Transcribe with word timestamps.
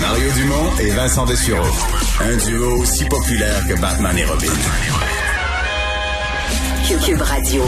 Mario 0.00 0.30
Dumont 0.32 0.70
et 0.80 0.90
Vincent 0.90 1.24
Dessureau. 1.24 1.66
Un 2.20 2.36
duo 2.36 2.80
aussi 2.80 3.04
populaire 3.06 3.66
que 3.66 3.80
Batman 3.80 4.16
et 4.18 4.24
Robin. 4.24 4.52
Cube 7.04 7.22
Radio. 7.22 7.64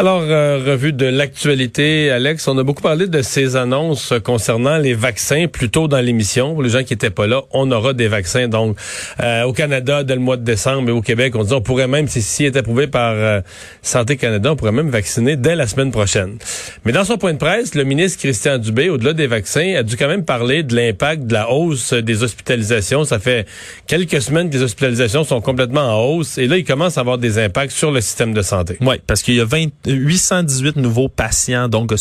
Alors, 0.00 0.22
euh, 0.22 0.62
revue 0.66 0.94
de 0.94 1.04
l'actualité, 1.04 2.10
Alex, 2.10 2.48
on 2.48 2.56
a 2.56 2.62
beaucoup 2.62 2.80
parlé 2.80 3.06
de 3.06 3.20
ces 3.20 3.56
annonces 3.56 4.14
concernant 4.24 4.78
les 4.78 4.94
vaccins 4.94 5.46
plus 5.46 5.68
tôt 5.68 5.88
dans 5.88 6.00
l'émission. 6.00 6.54
Pour 6.54 6.62
les 6.62 6.70
gens 6.70 6.84
qui 6.84 6.94
étaient 6.94 7.10
pas 7.10 7.26
là, 7.26 7.42
on 7.52 7.70
aura 7.70 7.92
des 7.92 8.08
vaccins. 8.08 8.48
Donc, 8.48 8.78
euh, 9.22 9.42
au 9.42 9.52
Canada, 9.52 10.02
dès 10.02 10.14
le 10.14 10.22
mois 10.22 10.38
de 10.38 10.42
décembre, 10.42 10.88
et 10.88 10.92
au 10.92 11.02
Québec, 11.02 11.36
on 11.36 11.44
dit 11.44 11.52
on 11.52 11.60
pourrait 11.60 11.86
même, 11.86 12.08
si 12.08 12.22
si 12.22 12.46
est 12.46 12.56
approuvé 12.56 12.86
par 12.86 13.12
euh, 13.12 13.42
Santé 13.82 14.16
Canada, 14.16 14.52
on 14.52 14.56
pourrait 14.56 14.72
même 14.72 14.88
vacciner 14.88 15.36
dès 15.36 15.54
la 15.54 15.66
semaine 15.66 15.90
prochaine. 15.90 16.38
Mais 16.86 16.92
dans 16.92 17.04
son 17.04 17.18
point 17.18 17.34
de 17.34 17.38
presse, 17.38 17.74
le 17.74 17.84
ministre 17.84 18.20
Christian 18.20 18.56
Dubé, 18.56 18.88
au-delà 18.88 19.12
des 19.12 19.26
vaccins, 19.26 19.74
a 19.76 19.82
dû 19.82 19.98
quand 19.98 20.08
même 20.08 20.24
parler 20.24 20.62
de 20.62 20.74
l'impact 20.74 21.24
de 21.24 21.34
la 21.34 21.50
hausse 21.50 21.92
des 21.92 22.22
hospitalisations. 22.22 23.04
Ça 23.04 23.18
fait 23.18 23.46
quelques 23.86 24.22
semaines 24.22 24.48
que 24.48 24.54
les 24.54 24.62
hospitalisations 24.62 25.24
sont 25.24 25.42
complètement 25.42 25.94
en 25.94 26.02
hausse. 26.02 26.38
Et 26.38 26.46
là, 26.46 26.56
il 26.56 26.64
commence 26.64 26.96
à 26.96 27.02
avoir 27.02 27.18
des 27.18 27.38
impacts 27.38 27.72
sur 27.72 27.90
le 27.90 28.00
système 28.00 28.32
de 28.32 28.40
santé. 28.40 28.78
Oui, 28.80 28.96
parce 29.06 29.22
qu'il 29.22 29.34
y 29.34 29.40
a 29.42 29.44
20 29.44 29.89
818 29.92 30.76
nouveaux 30.76 31.08
patients 31.08 31.68
donc 31.68 31.92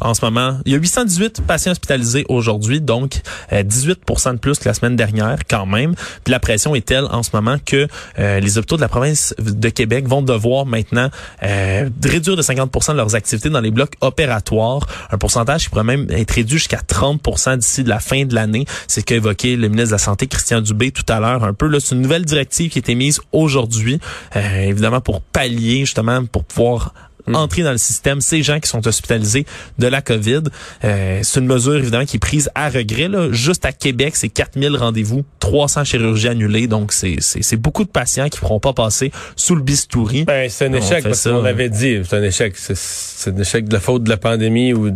en 0.00 0.14
ce 0.14 0.24
moment. 0.24 0.58
Il 0.64 0.72
y 0.72 0.74
a 0.74 0.78
818 0.78 1.42
patients 1.42 1.72
hospitalisés 1.72 2.24
aujourd'hui, 2.28 2.80
donc 2.80 3.20
18 3.52 3.90
euh, 3.90 4.32
de 4.32 4.38
plus 4.38 4.58
que 4.58 4.68
la 4.68 4.74
semaine 4.74 4.96
dernière 4.96 5.38
quand 5.48 5.66
même. 5.66 5.94
Puis 6.24 6.30
la 6.30 6.40
pression 6.40 6.74
est 6.74 6.86
telle 6.86 7.04
en 7.10 7.22
ce 7.22 7.30
moment 7.32 7.56
que 7.64 7.86
euh, 8.18 8.40
les 8.40 8.58
hôpitaux 8.58 8.76
de 8.76 8.80
la 8.80 8.88
province 8.88 9.34
de 9.38 9.68
Québec 9.68 10.06
vont 10.06 10.22
devoir 10.22 10.66
maintenant 10.66 11.10
euh, 11.42 11.88
réduire 12.04 12.36
de 12.36 12.42
50 12.42 12.88
de 12.88 12.92
leurs 12.94 13.14
activités 13.14 13.50
dans 13.50 13.60
les 13.60 13.70
blocs 13.70 13.94
opératoires, 14.00 14.86
un 15.10 15.18
pourcentage 15.18 15.64
qui 15.64 15.70
pourrait 15.70 15.84
même 15.84 16.06
être 16.10 16.32
réduit 16.32 16.58
jusqu'à 16.58 16.80
30% 16.80 17.58
d'ici 17.58 17.84
la 17.84 18.00
fin 18.00 18.24
de 18.24 18.34
l'année. 18.34 18.64
C'est 18.86 19.00
ce 19.00 19.04
qu'a 19.04 19.16
évoqué 19.16 19.56
le 19.56 19.68
ministre 19.68 19.90
de 19.90 19.94
la 19.94 19.98
Santé 19.98 20.26
Christian 20.26 20.60
Dubé 20.60 20.90
tout 20.90 21.04
à 21.08 21.20
l'heure 21.20 21.44
un 21.44 21.54
peu. 21.54 21.66
Là, 21.66 21.78
c'est 21.80 21.94
une 21.94 22.02
nouvelle 22.02 22.24
directive 22.24 22.70
qui 22.70 22.78
a 22.78 22.80
été 22.80 22.94
mise 22.94 23.20
aujourd'hui, 23.32 24.00
évidemment 24.34 25.00
pour 25.00 25.20
pallier 25.20 25.80
justement 25.80 26.24
pour 26.24 26.44
pouvoir 26.44 26.92
Mm. 27.28 27.36
entrer 27.36 27.62
dans 27.62 27.72
le 27.72 27.78
système 27.78 28.20
ces 28.20 28.42
gens 28.42 28.60
qui 28.60 28.68
sont 28.68 28.86
hospitalisés 28.86 29.46
de 29.78 29.86
la 29.86 30.02
COVID. 30.02 30.42
Euh, 30.84 31.20
c'est 31.22 31.40
une 31.40 31.46
mesure 31.46 31.76
évidemment 31.76 32.04
qui 32.04 32.16
est 32.16 32.20
prise 32.20 32.50
à 32.54 32.68
regret. 32.68 33.08
Là. 33.08 33.30
Juste 33.32 33.64
à 33.64 33.72
Québec, 33.72 34.16
c'est 34.16 34.28
4000 34.28 34.76
rendez-vous, 34.76 35.24
300 35.40 35.84
chirurgies 35.84 36.28
annulées. 36.28 36.66
Donc, 36.66 36.92
c'est, 36.92 37.16
beaucoup 37.56 37.84
de 37.84 37.90
patients 37.90 38.28
qui 38.28 38.36
ne 38.38 38.40
pourront 38.40 38.60
pas 38.60 38.72
passer 38.72 39.12
sous 39.36 39.54
le 39.54 39.62
bistouri. 39.62 40.24
Ben, 40.24 40.48
c'est 40.48 40.66
un 40.66 40.72
échec, 40.72 41.02
parce 41.02 41.24
qu'on 41.24 41.44
avait 41.44 41.68
dit, 41.68 42.00
c'est 42.04 42.16
un 42.16 42.22
échec. 42.22 42.54
C'est, 42.56 42.76
c'est 42.76 43.30
un 43.30 43.40
échec 43.40 43.68
de 43.68 43.74
la 43.74 43.80
faute 43.80 44.04
de 44.04 44.10
la 44.10 44.16
pandémie 44.16 44.72
ou 44.72 44.90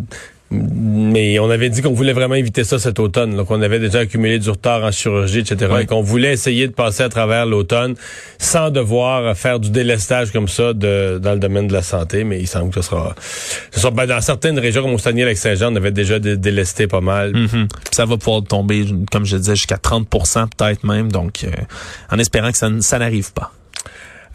mais 0.53 1.39
on 1.39 1.51
avait 1.51 1.71
dit 1.71 1.83
qu'on 1.83 1.93
voulait 1.93 2.13
vraiment 2.13 2.35
éviter 2.35 2.65
ça 2.65 2.79
cet 2.79 2.99
automne, 2.99 3.37
donc 3.37 3.51
on 3.51 3.63
avait 3.63 3.79
déjà 3.79 4.01
accumulé 4.01 4.39
du 4.39 4.51
retard 4.51 4.85
en 4.85 4.91
chirurgie, 4.91 5.41
etc. 5.41 5.73
Et 5.81 5.87
qu'on 5.87 6.03
voulait 6.03 6.33
essayer 6.33 6.67
de 6.67 6.73
passer 6.73 7.03
à 7.03 7.09
travers 7.09 7.47
l'automne 7.47 7.95
sans 8.39 8.71
devoir 8.71 9.37
faire 9.37 9.59
du 9.59 9.71
délestage 9.71 10.31
comme 10.31 10.49
ça 10.49 10.73
de, 10.73 11.19
dans 11.23 11.33
le 11.33 11.39
domaine 11.39 11.67
de 11.67 11.73
la 11.73 11.83
santé. 11.83 12.25
Mais 12.25 12.41
il 12.41 12.47
semble 12.47 12.71
que 12.71 12.81
ce 12.81 12.89
sera, 12.91 13.15
ce 13.71 13.81
sera 13.81 13.91
ben, 13.91 14.07
dans 14.07 14.21
certaines 14.21 14.59
régions 14.59 14.83
comme 14.83 14.99
Saguenay-Lac-Saint-Jean, 14.99 15.73
on 15.73 15.77
avait 15.77 15.91
déjà 15.91 16.19
délesté 16.19 16.87
pas 16.87 17.01
mal. 17.01 17.33
Mm-hmm. 17.33 17.69
Ça 17.91 18.05
va 18.05 18.17
pouvoir 18.17 18.43
tomber, 18.43 18.85
comme 19.11 19.25
je 19.25 19.37
disais, 19.37 19.57
jusqu'à 19.57 19.77
30% 19.77 20.49
peut-être 20.57 20.85
même. 20.85 21.11
Donc, 21.11 21.45
euh, 21.45 21.51
en 22.11 22.19
espérant 22.19 22.51
que 22.51 22.59
ça, 22.59 22.69
ça 22.81 22.99
n'arrive 22.99 23.33
pas. 23.33 23.53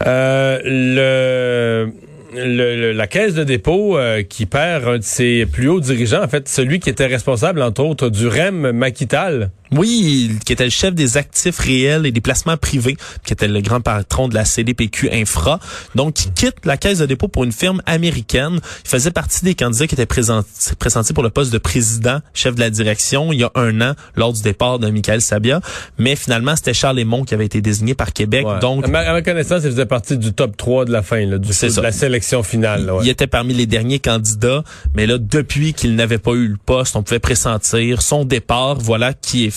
Euh, 0.06 0.60
le 0.64 1.92
le, 2.34 2.92
la 2.92 3.08
caisse 3.08 3.34
de 3.34 3.44
dépôt 3.44 3.98
euh, 3.98 4.24
qui 4.24 4.46
perd 4.46 4.88
un 4.88 4.98
de 4.98 5.04
ses 5.04 5.46
plus 5.46 5.70
hauts 5.70 5.80
dirigeants, 5.80 6.24
en 6.24 6.28
fait, 6.28 6.48
celui 6.48 6.80
qui 6.80 6.90
était 6.90 7.06
responsable, 7.06 7.62
entre 7.62 7.84
autres, 7.84 8.10
du 8.10 8.28
REM 8.28 8.72
Maquital. 8.72 9.52
Oui, 9.72 10.32
qui 10.46 10.54
était 10.54 10.64
le 10.64 10.70
chef 10.70 10.94
des 10.94 11.18
actifs 11.18 11.60
réels 11.60 12.06
et 12.06 12.12
des 12.12 12.22
placements 12.22 12.58
privés, 12.58 12.98
qui 13.24 13.34
était 13.34 13.48
le 13.48 13.62
grand 13.62 13.82
patron 13.82 14.28
de 14.28 14.36
la 14.36 14.46
CDPQ 14.46 15.10
Infra. 15.12 15.60
Donc, 15.96 16.26
il 16.26 16.32
quitte 16.34 16.66
la 16.66 16.78
caisse 16.78 17.00
de 17.00 17.06
dépôt 17.06 17.28
pour 17.28 17.44
une 17.44 17.52
firme 17.52 17.82
américaine. 17.86 18.60
Il 18.86 18.90
faisait 18.90 19.12
partie 19.12 19.44
des 19.44 19.56
candidats 19.56 19.88
qui 19.88 19.96
étaient 19.96 20.06
présentés 20.06 21.14
pour 21.14 21.24
le 21.24 21.30
poste 21.30 21.52
de 21.52 21.58
président, 21.58 22.20
chef 22.34 22.56
de 22.56 22.60
la 22.60 22.70
direction, 22.70 23.34
il 23.34 23.40
y 23.40 23.44
a 23.44 23.52
un 23.56 23.82
an, 23.82 23.94
lors 24.16 24.34
du 24.34 24.42
départ 24.42 24.80
de 24.80 24.90
Michael 24.90 25.22
Sabia. 25.22 25.62
Mais 25.98 26.16
finalement, 26.16 26.56
c'était 26.56 26.74
Charles 26.74 26.98
Lemont 26.98 27.24
qui 27.24 27.34
avait 27.34 27.46
été 27.46 27.62
désigné 27.62 27.96
par 27.96 28.14
Québec. 28.14 28.46
Donc, 28.62 28.86
à 28.86 28.88
ma, 28.90 29.22
connaissance, 29.22 29.64
il 29.64 29.72
faisait 29.72 29.86
partie 29.86 30.18
du 30.18 30.34
top 30.34 30.56
3 30.58 30.86
de 30.86 30.92
la 30.92 31.02
fin, 31.02 31.26
là, 31.26 31.38
du, 31.38 31.50
de 31.50 31.82
la 31.82 31.92
sélection 31.92 32.44
finale. 32.44 32.92
Il 33.02 33.10
était 33.10 33.28
parmi 33.28 33.54
les 33.54 33.66
derniers 33.66 34.00
candidats. 34.00 34.64
Mais 34.96 35.06
là, 35.06 35.18
depuis 35.18 35.74
qu'il 35.74 35.96
n'avait 35.96 36.18
pas 36.18 36.32
eu 36.32 36.48
le 36.48 36.58
poste, 36.58 36.96
on 36.96 37.04
pouvait 37.04 37.20
pressentir 37.20 38.02
son 38.02 38.26
départ. 38.26 38.76
Voilà 38.80 39.14
qui 39.14 39.46
est 39.46 39.52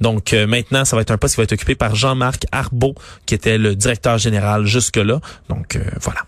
Donc 0.00 0.32
euh, 0.32 0.46
maintenant, 0.46 0.84
ça 0.84 0.96
va 0.96 1.02
être 1.02 1.10
un 1.10 1.18
poste 1.18 1.34
qui 1.34 1.40
va 1.40 1.44
être 1.44 1.52
occupé 1.52 1.74
par 1.74 1.94
Jean-Marc 1.94 2.46
Arbeau, 2.52 2.94
qui 3.26 3.34
était 3.34 3.58
le 3.58 3.74
directeur 3.74 4.18
général 4.18 4.66
jusque-là. 4.66 5.20
Donc 5.48 5.76
euh, 5.76 5.80
voilà. 6.00 6.20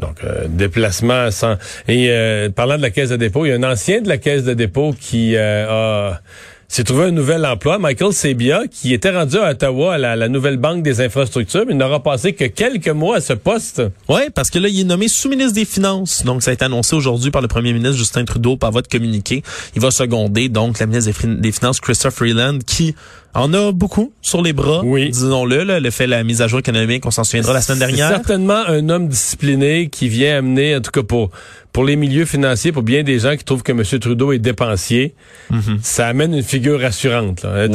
Donc, 0.00 0.24
euh, 0.24 0.46
déplacement 0.48 1.30
sans... 1.30 1.58
Et 1.86 2.08
parlant 2.56 2.78
de 2.78 2.82
la 2.82 2.88
caisse 2.88 3.10
de 3.10 3.16
dépôt, 3.16 3.44
il 3.44 3.50
y 3.50 3.52
a 3.52 3.56
un 3.56 3.62
ancien 3.62 4.00
de 4.00 4.08
la 4.08 4.16
caisse 4.16 4.44
de 4.44 4.54
dépôt 4.54 4.94
qui 4.98 5.36
a 5.36 6.22
s'est 6.70 6.84
trouvé 6.84 7.06
un 7.06 7.10
nouvel 7.10 7.44
emploi. 7.44 7.78
Michael 7.80 8.12
Sebia, 8.12 8.62
qui 8.70 8.94
était 8.94 9.10
rendu 9.10 9.36
à 9.38 9.50
Ottawa 9.50 9.94
à 9.94 9.98
la, 9.98 10.28
nouvelle 10.28 10.56
banque 10.56 10.84
des 10.84 11.00
infrastructures, 11.00 11.64
mais 11.66 11.72
il 11.72 11.78
n'aura 11.78 12.00
passé 12.00 12.32
que 12.32 12.44
quelques 12.44 12.88
mois 12.88 13.16
à 13.16 13.20
ce 13.20 13.32
poste. 13.32 13.82
Oui, 14.08 14.20
parce 14.32 14.50
que 14.50 14.60
là, 14.60 14.68
il 14.68 14.80
est 14.80 14.84
nommé 14.84 15.08
sous-ministre 15.08 15.54
des 15.54 15.64
Finances. 15.64 16.24
Donc, 16.24 16.44
ça 16.44 16.52
a 16.52 16.54
été 16.54 16.64
annoncé 16.64 16.94
aujourd'hui 16.94 17.32
par 17.32 17.42
le 17.42 17.48
premier 17.48 17.72
ministre 17.72 17.98
Justin 17.98 18.24
Trudeau 18.24 18.56
par 18.56 18.70
votre 18.70 18.88
communiqué. 18.88 19.42
Il 19.74 19.82
va 19.82 19.90
seconder, 19.90 20.48
donc, 20.48 20.78
la 20.78 20.86
ministre 20.86 21.10
des 21.26 21.52
Finances, 21.52 21.80
Christophe 21.80 22.14
Freeland, 22.14 22.58
qui 22.64 22.94
en 23.34 23.52
a 23.54 23.72
beaucoup 23.72 24.12
sur 24.22 24.42
les 24.42 24.52
bras, 24.52 24.82
oui. 24.84 25.10
disons-le. 25.10 25.62
Là, 25.62 25.80
le 25.80 25.90
fait 25.90 26.06
la 26.06 26.24
mise 26.24 26.42
à 26.42 26.48
jour 26.48 26.58
économique, 26.58 27.06
on 27.06 27.10
s'en 27.10 27.24
souviendra 27.24 27.52
la 27.52 27.60
semaine 27.60 27.78
dernière. 27.78 28.08
certainement 28.08 28.62
un 28.66 28.88
homme 28.88 29.08
discipliné 29.08 29.88
qui 29.88 30.08
vient 30.08 30.38
amener, 30.38 30.76
en 30.76 30.80
tout 30.80 30.90
cas 30.90 31.02
pour 31.02 31.30
pour 31.72 31.84
les 31.84 31.96
milieux 31.96 32.24
financiers, 32.24 32.72
pour 32.72 32.82
bien 32.82 33.02
des 33.02 33.20
gens 33.20 33.36
qui 33.36 33.44
trouvent 33.44 33.62
que 33.62 33.72
M. 33.72 33.82
Trudeau 34.00 34.32
est 34.32 34.38
dépensier, 34.38 35.14
mhm. 35.50 35.78
ça 35.82 36.08
amène 36.08 36.34
une 36.34 36.42
figure 36.42 36.80
rassurante. 36.80 37.42
Là. 37.42 37.50
Euh, 37.50 37.68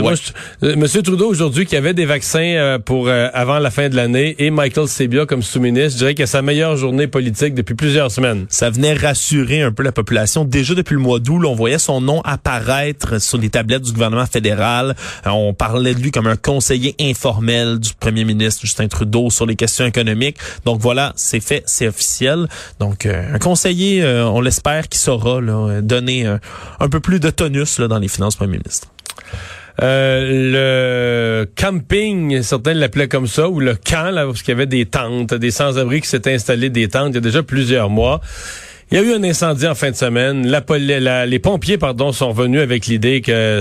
M. 0.61 0.85
Trudeau 0.87 1.27
aujourd'hui 1.27 1.65
qui 1.65 1.75
avait 1.75 1.93
des 1.93 2.05
vaccins 2.05 2.39
euh, 2.39 2.79
pour 2.79 3.07
euh, 3.07 3.29
avant 3.33 3.59
la 3.59 3.71
fin 3.71 3.89
de 3.89 3.95
l'année 3.95 4.35
et 4.39 4.49
Michael 4.49 4.87
Sebia 4.87 5.25
comme 5.25 5.41
sous-ministre, 5.41 5.93
je 5.93 5.97
dirais 5.97 6.15
que 6.15 6.25
sa 6.25 6.41
meilleure 6.41 6.75
journée 6.75 7.07
politique 7.07 7.53
depuis 7.53 7.75
plusieurs 7.75 8.11
semaines. 8.11 8.45
Ça 8.49 8.69
venait 8.69 8.93
rassurer 8.93 9.61
un 9.61 9.71
peu 9.71 9.83
la 9.83 9.91
population. 9.91 10.43
Déjà 10.43 10.73
depuis 10.73 10.95
le 10.95 11.01
mois 11.01 11.19
d'août, 11.19 11.43
on 11.45 11.55
voyait 11.55 11.79
son 11.79 12.01
nom 12.01 12.21
apparaître 12.21 13.21
sur 13.21 13.37
les 13.37 13.49
tablettes 13.49 13.83
du 13.83 13.93
gouvernement 13.93 14.25
fédéral. 14.25 14.95
On 15.25 15.44
on 15.45 15.53
parlait 15.53 15.93
de 15.93 15.99
lui 15.99 16.11
comme 16.11 16.27
un 16.27 16.35
conseiller 16.35 16.95
informel 16.99 17.79
du 17.79 17.93
premier 17.93 18.25
ministre 18.25 18.61
Justin 18.61 18.87
Trudeau 18.87 19.29
sur 19.29 19.45
les 19.45 19.55
questions 19.55 19.85
économiques. 19.85 20.37
Donc 20.65 20.79
voilà, 20.79 21.13
c'est 21.15 21.39
fait, 21.39 21.63
c'est 21.65 21.87
officiel. 21.87 22.47
Donc 22.79 23.05
euh, 23.05 23.33
un 23.33 23.39
conseiller, 23.39 24.03
euh, 24.03 24.25
on 24.25 24.41
l'espère, 24.41 24.87
qui 24.89 24.97
saura 24.97 25.41
là, 25.41 25.81
donner 25.81 26.25
euh, 26.25 26.37
un 26.79 26.89
peu 26.89 26.99
plus 26.99 27.19
de 27.19 27.29
tonus 27.29 27.79
là, 27.79 27.87
dans 27.87 27.99
les 27.99 28.07
finances 28.07 28.35
premier 28.35 28.57
ministre. 28.57 28.87
le 29.79 31.45
camping, 31.55 32.41
certains 32.41 32.73
l'appelaient 32.73 33.07
comme 33.07 33.27
ça, 33.27 33.49
ou 33.49 33.59
le 33.59 33.75
camp, 33.75 34.11
là, 34.11 34.25
parce 34.25 34.41
qu'il 34.41 34.51
y 34.51 34.55
avait 34.55 34.65
des 34.65 34.85
tentes, 34.85 35.33
des 35.33 35.51
sans-abri 35.51 36.01
qui 36.01 36.07
s'étaient 36.07 36.33
installés 36.33 36.69
des 36.69 36.87
tentes 36.87 37.09
il 37.09 37.15
y 37.15 37.17
a 37.17 37.21
déjà 37.21 37.43
plusieurs 37.43 37.89
mois. 37.89 38.21
Il 38.91 38.97
y 38.97 39.01
a 39.01 39.03
eu 39.03 39.13
un 39.13 39.23
incendie 39.23 39.67
en 39.67 39.73
fin 39.73 39.89
de 39.89 39.95
semaine. 39.95 40.47
La, 40.47 41.25
les 41.25 41.39
pompiers, 41.39 41.77
pardon, 41.77 42.11
sont 42.11 42.29
revenus 42.29 42.61
avec 42.61 42.85
l'idée 42.85 43.21
que 43.21 43.59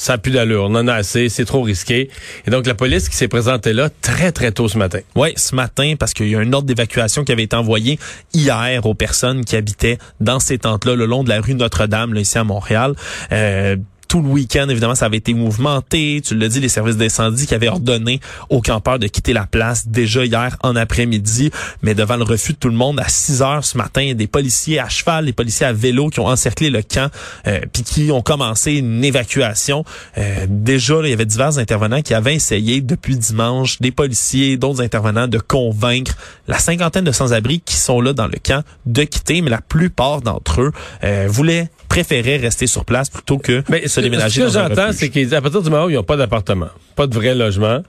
ça 0.00 0.14
n'a 0.14 0.18
plus 0.18 0.30
d'allure, 0.30 0.64
on 0.64 0.74
en 0.76 0.88
a 0.88 0.94
assez, 0.94 1.28
c'est 1.28 1.44
trop 1.44 1.60
risqué. 1.60 2.08
Et 2.46 2.50
donc 2.50 2.66
la 2.66 2.74
police 2.74 3.10
qui 3.10 3.16
s'est 3.16 3.28
présentée 3.28 3.74
là 3.74 3.90
très 4.00 4.32
très 4.32 4.50
tôt 4.50 4.66
ce 4.66 4.78
matin. 4.78 5.00
Oui, 5.14 5.34
ce 5.36 5.54
matin 5.54 5.92
parce 5.98 6.14
qu'il 6.14 6.28
y 6.28 6.34
a 6.34 6.38
un 6.38 6.50
ordre 6.54 6.66
d'évacuation 6.66 7.22
qui 7.22 7.32
avait 7.32 7.42
été 7.42 7.54
envoyé 7.54 7.98
hier 8.32 8.86
aux 8.86 8.94
personnes 8.94 9.44
qui 9.44 9.56
habitaient 9.56 9.98
dans 10.18 10.40
ces 10.40 10.56
tentes-là 10.56 10.94
le 10.94 11.04
long 11.04 11.22
de 11.22 11.28
la 11.28 11.42
rue 11.42 11.52
Notre-Dame, 11.52 12.14
là, 12.14 12.20
ici 12.20 12.38
à 12.38 12.44
Montréal. 12.44 12.94
Euh, 13.30 13.76
tout 14.10 14.20
le 14.20 14.28
week-end, 14.28 14.68
évidemment, 14.68 14.96
ça 14.96 15.06
avait 15.06 15.18
été 15.18 15.34
mouvementé. 15.34 16.20
Tu 16.26 16.34
l'as 16.34 16.48
dit, 16.48 16.58
les 16.58 16.68
services 16.68 16.96
d'incendie 16.96 17.46
qui 17.46 17.54
avaient 17.54 17.68
ordonné 17.68 18.18
aux 18.48 18.60
campeurs 18.60 18.98
de 18.98 19.06
quitter 19.06 19.32
la 19.32 19.46
place 19.46 19.86
déjà 19.86 20.24
hier 20.24 20.56
en 20.64 20.74
après-midi. 20.74 21.52
Mais 21.82 21.94
devant 21.94 22.16
le 22.16 22.24
refus 22.24 22.54
de 22.54 22.58
tout 22.58 22.68
le 22.68 22.74
monde, 22.74 22.98
à 22.98 23.08
6 23.08 23.40
heures 23.40 23.64
ce 23.64 23.78
matin, 23.78 24.14
des 24.14 24.26
policiers 24.26 24.80
à 24.80 24.88
cheval, 24.88 25.26
des 25.26 25.32
policiers 25.32 25.66
à 25.66 25.72
vélo 25.72 26.08
qui 26.08 26.18
ont 26.18 26.26
encerclé 26.26 26.70
le 26.70 26.82
camp, 26.82 27.08
euh, 27.46 27.60
puis 27.72 27.84
qui 27.84 28.10
ont 28.10 28.20
commencé 28.20 28.72
une 28.72 29.04
évacuation. 29.04 29.84
Euh, 30.18 30.44
déjà, 30.48 30.96
il 31.04 31.10
y 31.10 31.12
avait 31.12 31.24
divers 31.24 31.58
intervenants 31.58 32.02
qui 32.02 32.12
avaient 32.12 32.34
essayé 32.34 32.80
depuis 32.80 33.16
dimanche, 33.16 33.80
des 33.80 33.92
policiers, 33.92 34.56
d'autres 34.56 34.82
intervenants, 34.82 35.28
de 35.28 35.38
convaincre 35.38 36.16
la 36.48 36.58
cinquantaine 36.58 37.04
de 37.04 37.12
sans-abri 37.12 37.60
qui 37.60 37.76
sont 37.76 38.00
là 38.00 38.12
dans 38.12 38.26
le 38.26 38.38
camp 38.42 38.64
de 38.86 39.04
quitter, 39.04 39.40
mais 39.40 39.50
la 39.50 39.60
plupart 39.60 40.20
d'entre 40.20 40.62
eux 40.62 40.72
euh, 41.04 41.28
voulaient 41.30 41.70
préféraient 41.90 42.36
rester 42.36 42.68
sur 42.68 42.84
place 42.84 43.10
plutôt 43.10 43.36
que 43.36 43.64
mais 43.68 43.88
se 43.88 44.00
déménager. 44.00 44.40
Ce 44.40 44.46
que 44.46 44.52
j'entends, 44.52 44.92
c'est 44.92 45.10
qu'à 45.10 45.42
partir 45.42 45.60
du 45.60 45.70
moment 45.70 45.86
où 45.86 45.90
ils 45.90 45.96
n'ont 45.96 46.04
pas 46.04 46.16
d'appartement, 46.16 46.68
pas 46.94 47.08
de 47.08 47.14
vrai 47.14 47.34
logement, 47.34 47.82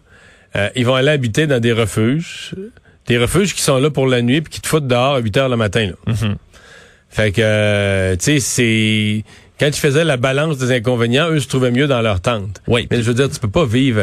euh, 0.56 0.69
ils 0.75 0.86
vont 0.86 0.95
aller 0.95 1.12
habiter 1.12 1.45
dans 1.45 1.59
des 1.59 1.71
refuges, 1.71 2.56
des 3.07 3.19
refuges 3.19 3.53
qui 3.53 3.62
sont 3.62 3.77
là 3.77 3.92
pour 3.92 4.07
la 4.07 4.24
nuit 4.24 4.42
puis 4.42 4.53
qui 4.53 4.59
te 4.59 4.68
foutent 4.68 4.88
dehors 4.88 5.15
à 5.15 5.19
8 5.19 5.38
heures 5.38 5.50
le 5.50 5.56
matin. 5.56 5.92
Là. 5.92 6.13
Mm-hmm. 6.13 6.36
Fait 7.09 7.31
que, 7.31 7.42
euh, 7.44 8.15
tu 8.15 8.24
sais, 8.25 8.39
c'est 8.39 9.24
quand 9.59 9.69
tu 9.69 9.80
faisais 9.80 10.03
la 10.03 10.18
balance 10.18 10.57
des 10.57 10.71
inconvénients, 10.71 11.30
eux 11.30 11.39
se 11.39 11.48
trouvaient 11.48 11.71
mieux 11.71 11.88
dans 11.88 12.01
leur 12.01 12.21
tente. 12.21 12.59
Oui. 12.68 12.88
Mais 12.89 12.98
je 12.98 13.03
veux 13.03 13.13
dire, 13.13 13.30
tu 13.30 13.39
peux 13.39 13.50
pas 13.50 13.65
vivre. 13.65 14.01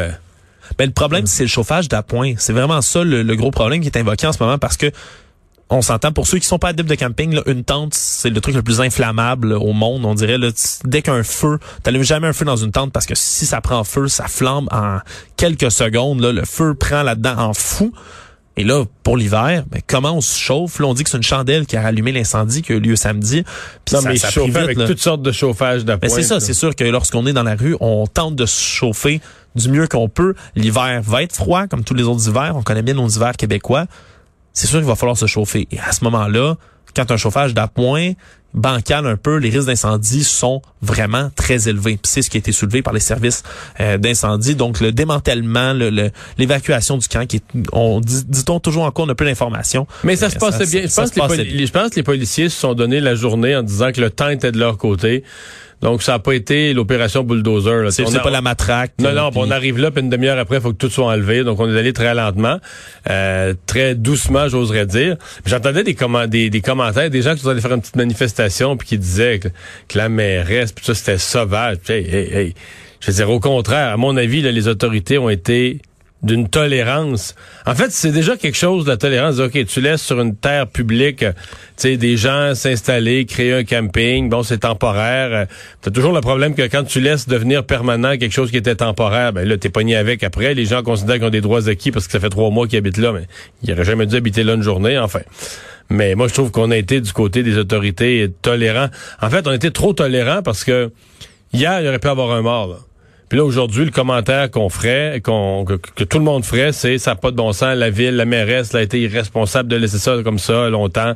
Ben, 0.77 0.85
le 0.85 0.93
problème, 0.93 1.27
c'est 1.27 1.43
le 1.43 1.49
chauffage 1.49 1.89
d'appoint. 1.89 2.35
C'est 2.37 2.53
vraiment 2.53 2.81
ça 2.81 3.03
le, 3.03 3.21
le, 3.21 3.35
gros 3.35 3.51
problème 3.51 3.81
qui 3.81 3.87
est 3.87 3.97
invoqué 3.97 4.27
en 4.27 4.31
ce 4.31 4.41
moment 4.41 4.57
parce 4.57 4.77
que 4.77 4.91
on 5.69 5.81
s'entend 5.81 6.11
pour 6.11 6.27
ceux 6.27 6.39
qui 6.39 6.47
sont 6.47 6.57
pas 6.57 6.69
adeptes 6.69 6.89
de 6.89 6.95
camping, 6.95 7.33
là, 7.33 7.43
une 7.45 7.63
tente, 7.63 7.93
c'est 7.93 8.29
le 8.29 8.41
truc 8.41 8.55
le 8.55 8.63
plus 8.63 8.81
inflammable 8.81 9.53
au 9.53 9.73
monde. 9.73 10.03
On 10.05 10.15
dirait 10.15 10.37
là, 10.37 10.49
dès 10.83 11.01
qu'un 11.01 11.23
feu, 11.23 11.59
t'allumes 11.83 12.03
jamais 12.03 12.27
un 12.27 12.33
feu 12.33 12.45
dans 12.45 12.55
une 12.55 12.71
tente 12.71 12.91
parce 12.91 13.05
que 13.05 13.15
si 13.15 13.45
ça 13.45 13.61
prend 13.61 13.83
feu, 13.83 14.07
ça 14.07 14.27
flambe 14.27 14.67
en 14.71 14.97
quelques 15.37 15.71
secondes. 15.71 16.21
Là, 16.21 16.31
le 16.31 16.45
feu 16.45 16.73
prend 16.73 17.03
là-dedans 17.03 17.37
en 17.37 17.53
fou. 17.53 17.91
Et 18.57 18.63
là, 18.63 18.83
pour 19.03 19.15
l'hiver, 19.15 19.63
ben, 19.71 19.79
comment 19.87 20.17
on 20.17 20.21
se 20.21 20.37
chauffe? 20.37 20.79
Là, 20.79 20.87
on 20.87 20.93
dit 20.93 21.03
que 21.03 21.09
c'est 21.09 21.17
une 21.17 21.23
chandelle 21.23 21.65
qui 21.65 21.77
a 21.77 21.81
rallumé 21.81 22.11
l'incendie 22.11 22.61
qui 22.61 22.73
a 22.73 22.75
eu 22.75 22.79
lieu 22.79 22.95
samedi. 22.95 23.43
Puis 23.85 23.95
non, 23.95 24.01
ça, 24.01 24.09
mais 24.09 24.17
ça 24.17 24.27
vite, 24.27 24.57
avec 24.57 24.77
là. 24.77 24.87
toutes 24.87 24.99
sortes 24.99 25.21
de 25.21 25.31
chauffage 25.31 25.85
d'appoint. 25.85 26.09
Ben, 26.09 26.15
c'est 26.15 26.23
ça, 26.23 26.39
c'est 26.39 26.53
sûr 26.53 26.75
que 26.75 26.83
lorsqu'on 26.83 27.25
est 27.25 27.31
dans 27.31 27.43
la 27.43 27.55
rue, 27.55 27.77
on 27.79 28.05
tente 28.07 28.35
de 28.35 28.45
se 28.45 28.61
chauffer 28.61 29.21
du 29.55 29.69
mieux 29.69 29.87
qu'on 29.87 30.09
peut. 30.09 30.33
L'hiver 30.55 31.01
va 31.03 31.23
être 31.23 31.35
froid, 31.35 31.67
comme 31.67 31.83
tous 31.83 31.93
les 31.93 32.03
autres 32.03 32.27
hivers. 32.27 32.53
On 32.55 32.63
connaît 32.63 32.81
bien 32.81 32.95
nos 32.95 33.07
hivers 33.07 33.37
québécois 33.37 33.85
c'est 34.59 34.67
sûr 34.67 34.79
qu'il 34.79 34.87
va 34.87 34.95
falloir 34.95 35.17
se 35.17 35.25
chauffer. 35.25 35.69
Et 35.71 35.79
à 35.79 35.93
ce 35.93 36.03
moment-là, 36.03 36.57
quand 36.93 37.11
un 37.11 37.17
chauffage 37.17 37.53
d'appoint 37.53 38.11
bancal 38.53 39.07
un 39.07 39.15
peu, 39.15 39.37
les 39.37 39.49
risques 39.49 39.67
d'incendie 39.67 40.23
sont 40.25 40.61
vraiment 40.81 41.31
très 41.33 41.69
élevés. 41.69 41.97
C'est 42.03 42.21
ce 42.21 42.29
qui 42.29 42.35
a 42.35 42.39
été 42.39 42.51
soulevé 42.51 42.81
par 42.81 42.91
les 42.91 42.99
services 42.99 43.43
euh, 43.79 43.97
d'incendie. 43.97 44.55
Donc 44.55 44.81
le 44.81 44.91
démantèlement, 44.91 45.71
l'évacuation 46.37 46.97
du 46.97 47.07
camp, 47.07 47.25
qui 47.25 47.37
est, 47.37 47.43
on 47.71 48.01
dit, 48.01 48.25
dit-on 48.27 48.59
toujours 48.59 48.83
encore, 48.83 49.05
on 49.05 49.09
a 49.09 49.15
peu 49.15 49.23
d'informations. 49.23 49.87
Mais 50.03 50.17
ça 50.17 50.29
se 50.29 50.35
euh, 50.35 50.39
passait 50.39 50.65
bien. 50.65 50.81
Je 50.81 50.93
pense, 50.93 51.11
que 51.11 51.41
les, 51.41 51.65
je 51.65 51.71
pense 51.71 51.91
que 51.91 51.95
les 51.95 52.03
policiers 52.03 52.49
se 52.49 52.59
sont 52.59 52.73
donné 52.73 52.99
la 52.99 53.15
journée 53.15 53.55
en 53.55 53.63
disant 53.63 53.93
que 53.93 54.01
le 54.01 54.09
temps 54.09 54.27
était 54.27 54.51
de 54.51 54.59
leur 54.59 54.77
côté. 54.77 55.23
Donc, 55.81 56.03
ça 56.03 56.13
n'a 56.13 56.19
pas 56.19 56.33
été 56.33 56.73
l'opération 56.73 57.23
bulldozer. 57.23 57.91
C'est 57.91 58.03
pas 58.03 58.29
la 58.29 58.41
matraque. 58.41 58.93
Non, 58.99 59.13
non, 59.13 59.29
on 59.35 59.49
arrive 59.49 59.77
là, 59.77 59.91
puis 59.91 60.01
une 60.01 60.09
demi-heure 60.09 60.37
après, 60.37 60.57
il 60.57 60.61
faut 60.61 60.71
que 60.71 60.77
tout 60.77 60.89
soit 60.89 61.05
enlevé. 61.05 61.43
Donc, 61.43 61.59
on 61.59 61.73
est 61.73 61.77
allé 61.77 61.93
très 61.93 62.13
lentement, 62.13 62.59
euh, 63.09 63.53
très 63.65 63.95
doucement, 63.95 64.49
j'oserais 64.49 64.85
dire. 64.85 65.15
J'entendais 65.45 65.83
des, 65.83 65.95
des, 66.27 66.49
des, 66.49 66.61
commentaires, 66.61 67.09
des 67.09 67.21
gens 67.21 67.35
qui 67.35 67.41
sont 67.41 67.49
allés 67.49 67.61
faire 67.61 67.73
une 67.73 67.81
petite 67.81 67.95
manifestation, 67.95 68.75
puis 68.75 68.87
qui 68.89 68.97
disaient 68.97 69.39
que, 69.39 69.49
la 69.97 70.09
mairesse, 70.09 70.71
puis 70.71 70.85
ça, 70.85 70.93
c'était 70.93 71.17
sauvage. 71.17 71.77
Hey, 71.87 72.05
hey, 72.05 72.33
hey. 72.33 72.53
Je 72.99 73.07
veux 73.07 73.13
dire, 73.13 73.29
au 73.29 73.39
contraire, 73.39 73.93
à 73.93 73.97
mon 73.97 74.17
avis, 74.17 74.41
là, 74.41 74.51
les 74.51 74.67
autorités 74.67 75.17
ont 75.17 75.29
été 75.29 75.79
d'une 76.21 76.49
tolérance. 76.49 77.33
En 77.65 77.75
fait, 77.75 77.91
c'est 77.91 78.11
déjà 78.11 78.35
quelque 78.35 78.57
chose, 78.57 78.85
la 78.87 78.97
tolérance. 78.97 79.39
OK, 79.39 79.65
tu 79.65 79.81
laisses 79.81 80.01
sur 80.01 80.19
une 80.19 80.35
terre 80.35 80.67
publique, 80.67 81.19
tu 81.19 81.25
sais, 81.77 81.97
des 81.97 82.17
gens 82.17 82.55
s'installer, 82.55 83.25
créer 83.25 83.53
un 83.53 83.63
camping. 83.63 84.29
Bon, 84.29 84.43
c'est 84.43 84.59
temporaire. 84.59 85.47
T'as 85.81 85.91
toujours 85.91 86.11
le 86.11 86.21
problème 86.21 86.55
que 86.55 86.63
quand 86.63 86.83
tu 86.83 86.99
laisses 86.99 87.27
devenir 87.27 87.63
permanent 87.63 88.17
quelque 88.17 88.33
chose 88.33 88.51
qui 88.51 88.57
était 88.57 88.75
temporaire, 88.75 89.31
ben 89.31 89.47
là, 89.47 89.57
t'es 89.57 89.69
pogné 89.69 89.95
avec 89.95 90.23
après. 90.23 90.53
Les 90.53 90.65
gens 90.65 90.83
considèrent 90.83 91.17
qu'ils 91.17 91.25
ont 91.25 91.29
des 91.29 91.41
droits 91.41 91.69
acquis 91.69 91.91
parce 91.91 92.05
que 92.05 92.11
ça 92.11 92.19
fait 92.19 92.29
trois 92.29 92.49
mois 92.49 92.67
qu'ils 92.67 92.79
habitent 92.79 92.97
là, 92.97 93.13
mais 93.13 93.27
ils 93.63 93.69
n'auraient 93.69 93.85
jamais 93.85 94.05
dû 94.05 94.15
habiter 94.15 94.43
là 94.43 94.55
une 94.55 94.63
journée, 94.63 94.97
enfin. 94.97 95.21
Mais 95.91 96.13
moi, 96.13 96.27
je 96.27 96.33
trouve 96.33 96.51
qu'on 96.51 96.69
a 96.69 96.77
été 96.77 97.01
du 97.01 97.11
côté 97.13 97.41
des 97.41 97.57
autorités 97.57 98.31
tolérants. 98.41 98.89
En 99.21 99.29
fait, 99.29 99.47
on 99.47 99.51
été 99.51 99.71
trop 99.71 99.93
tolérants 99.93 100.43
parce 100.43 100.63
que 100.63 100.91
hier, 101.51 101.81
il 101.81 101.87
aurait 101.87 101.97
pu 101.97 102.09
avoir 102.09 102.31
un 102.31 102.41
mort, 102.41 102.67
là. 102.67 102.75
Puis 103.29 103.37
là, 103.37 103.45
aujourd'hui, 103.45 103.85
le 103.85 103.91
commentaire 103.91 104.49
qu'on 104.49 104.69
ferait, 104.69 105.21
qu'on, 105.23 105.63
que, 105.63 106.03
tout 106.03 106.17
le 106.17 106.23
monde 106.23 106.43
ferait, 106.43 106.71
c'est 106.71 106.97
ça 106.97 107.11
n'a 107.11 107.15
pas 107.15 107.29
de 107.29 107.35
bon 107.35 107.53
sens. 107.53 107.75
La 107.77 107.91
ville, 107.91 108.15
la 108.15 108.25
mairesse, 108.25 108.73
a 108.73 108.81
été 108.81 108.99
irresponsable 108.99 109.69
de 109.69 109.75
laisser 109.75 109.99
ça 109.99 110.15
comme 110.23 110.39
ça 110.39 110.67
longtemps. 110.69 111.13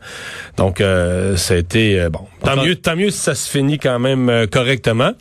Donc, 0.55 0.79
euh, 0.79 1.35
ça 1.37 1.55
a 1.55 1.57
été 1.57 1.99
euh, 1.99 2.09
bon. 2.09 2.21
Tant 2.43 2.63
mieux, 2.63 2.75
tant 2.75 2.95
mieux 2.95 3.09
si 3.09 3.17
ça 3.17 3.33
se 3.33 3.49
finit 3.49 3.79
quand 3.79 3.97
même 3.97 4.29
euh, 4.29 4.45
correctement. 4.45 5.13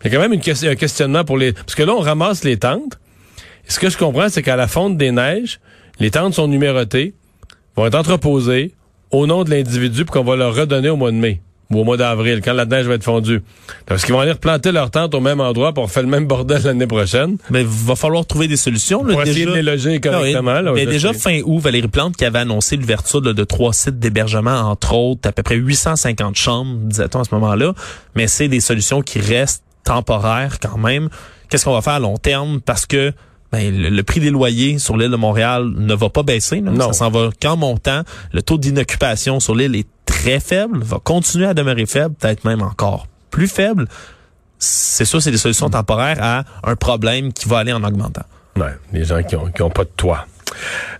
Il 0.00 0.10
y 0.10 0.14
a 0.14 0.16
quand 0.16 0.28
même 0.28 0.32
une 0.32 0.40
un 0.40 0.74
questionnement 0.74 1.24
pour 1.24 1.38
les. 1.38 1.52
Parce 1.52 1.76
que 1.76 1.84
là, 1.84 1.92
on 1.92 2.00
ramasse 2.00 2.42
les 2.42 2.56
tentes. 2.56 2.98
ce 3.68 3.78
que 3.78 3.88
je 3.88 3.96
comprends, 3.96 4.28
c'est 4.28 4.42
qu'à 4.42 4.56
la 4.56 4.66
fonte 4.66 4.96
des 4.96 5.12
neiges, 5.12 5.60
les 6.00 6.10
tentes 6.10 6.34
sont 6.34 6.48
numérotées, 6.48 7.14
vont 7.76 7.86
être 7.86 7.94
entreposées 7.94 8.74
au 9.12 9.28
nom 9.28 9.44
de 9.44 9.50
l'individu, 9.50 10.04
pour 10.04 10.14
qu'on 10.14 10.24
va 10.24 10.34
leur 10.34 10.54
redonner 10.54 10.88
au 10.88 10.96
mois 10.96 11.12
de 11.12 11.16
mai 11.16 11.40
ou 11.70 11.80
au 11.80 11.84
mois 11.84 11.96
d'avril, 11.96 12.40
quand 12.44 12.52
la 12.52 12.66
neige 12.66 12.86
va 12.86 12.94
être 12.94 13.04
fondue. 13.04 13.42
Parce 13.86 14.04
qu'ils 14.04 14.14
vont 14.14 14.20
aller 14.20 14.32
replanter 14.32 14.72
leur 14.72 14.90
tente 14.90 15.14
au 15.14 15.20
même 15.20 15.40
endroit 15.40 15.72
pour 15.72 15.90
faire 15.90 16.02
le 16.02 16.08
même 16.08 16.26
bordel 16.26 16.62
l'année 16.62 16.86
prochaine. 16.86 17.36
Mais 17.50 17.60
il 17.62 17.66
va 17.66 17.94
falloir 17.96 18.26
trouver 18.26 18.48
des 18.48 18.56
solutions. 18.56 19.04
Là, 19.04 19.12
pour 19.12 19.22
essayer 19.22 19.46
de 19.46 19.52
les 19.52 19.62
loger 19.62 20.00
correctement. 20.00 20.60
mais 20.74 20.86
déjà, 20.86 21.12
fin 21.12 21.40
août, 21.44 21.60
Valérie 21.60 21.88
Plante 21.88 22.16
qui 22.16 22.24
avait 22.24 22.40
annoncé 22.40 22.76
l'ouverture 22.76 23.20
de 23.22 23.44
trois 23.44 23.72
sites 23.72 23.98
d'hébergement, 23.98 24.60
entre 24.70 24.94
autres, 24.94 25.28
à 25.28 25.32
peu 25.32 25.42
près 25.42 25.56
850 25.56 26.36
chambres, 26.36 26.76
disait-on 26.82 27.20
à 27.20 27.24
ce 27.24 27.34
moment-là. 27.34 27.74
Mais 28.14 28.26
c'est 28.26 28.48
des 28.48 28.60
solutions 28.60 29.02
qui 29.02 29.20
restent 29.20 29.64
temporaires 29.84 30.58
quand 30.60 30.78
même. 30.78 31.08
Qu'est-ce 31.48 31.64
qu'on 31.64 31.72
va 31.72 31.82
faire 31.82 31.94
à 31.94 32.00
long 32.00 32.16
terme? 32.16 32.60
Parce 32.60 32.86
que 32.86 33.12
ben, 33.52 33.76
le, 33.76 34.02
prix 34.02 34.20
des 34.20 34.30
loyers 34.30 34.78
sur 34.78 34.96
l'île 34.96 35.10
de 35.10 35.16
Montréal 35.16 35.70
ne 35.76 35.94
va 35.94 36.08
pas 36.08 36.22
baisser. 36.22 36.60
Non. 36.60 36.92
Ça 36.92 36.92
s'en 36.92 37.10
va 37.10 37.30
qu'en 37.40 37.56
montant. 37.56 38.02
Le 38.32 38.42
taux 38.42 38.58
d'inoccupation 38.58 39.40
sur 39.40 39.54
l'île 39.54 39.74
est 39.74 39.88
très 40.06 40.38
faible, 40.38 40.82
va 40.82 40.98
continuer 41.02 41.46
à 41.46 41.54
demeurer 41.54 41.86
faible, 41.86 42.14
peut-être 42.14 42.44
même 42.44 42.62
encore 42.62 43.06
plus 43.30 43.48
faible. 43.48 43.86
C'est 44.58 45.04
sûr, 45.04 45.22
c'est 45.22 45.30
des 45.30 45.38
solutions 45.38 45.70
temporaires 45.70 46.18
à 46.20 46.44
un 46.64 46.76
problème 46.76 47.32
qui 47.32 47.48
va 47.48 47.58
aller 47.58 47.72
en 47.72 47.82
augmentant. 47.82 48.24
Ouais, 48.56 48.74
les 48.92 49.04
gens 49.04 49.22
qui 49.22 49.36
ont, 49.36 49.46
qui 49.46 49.62
ont 49.62 49.70
pas 49.70 49.84
de 49.84 49.90
toit. 49.96 50.26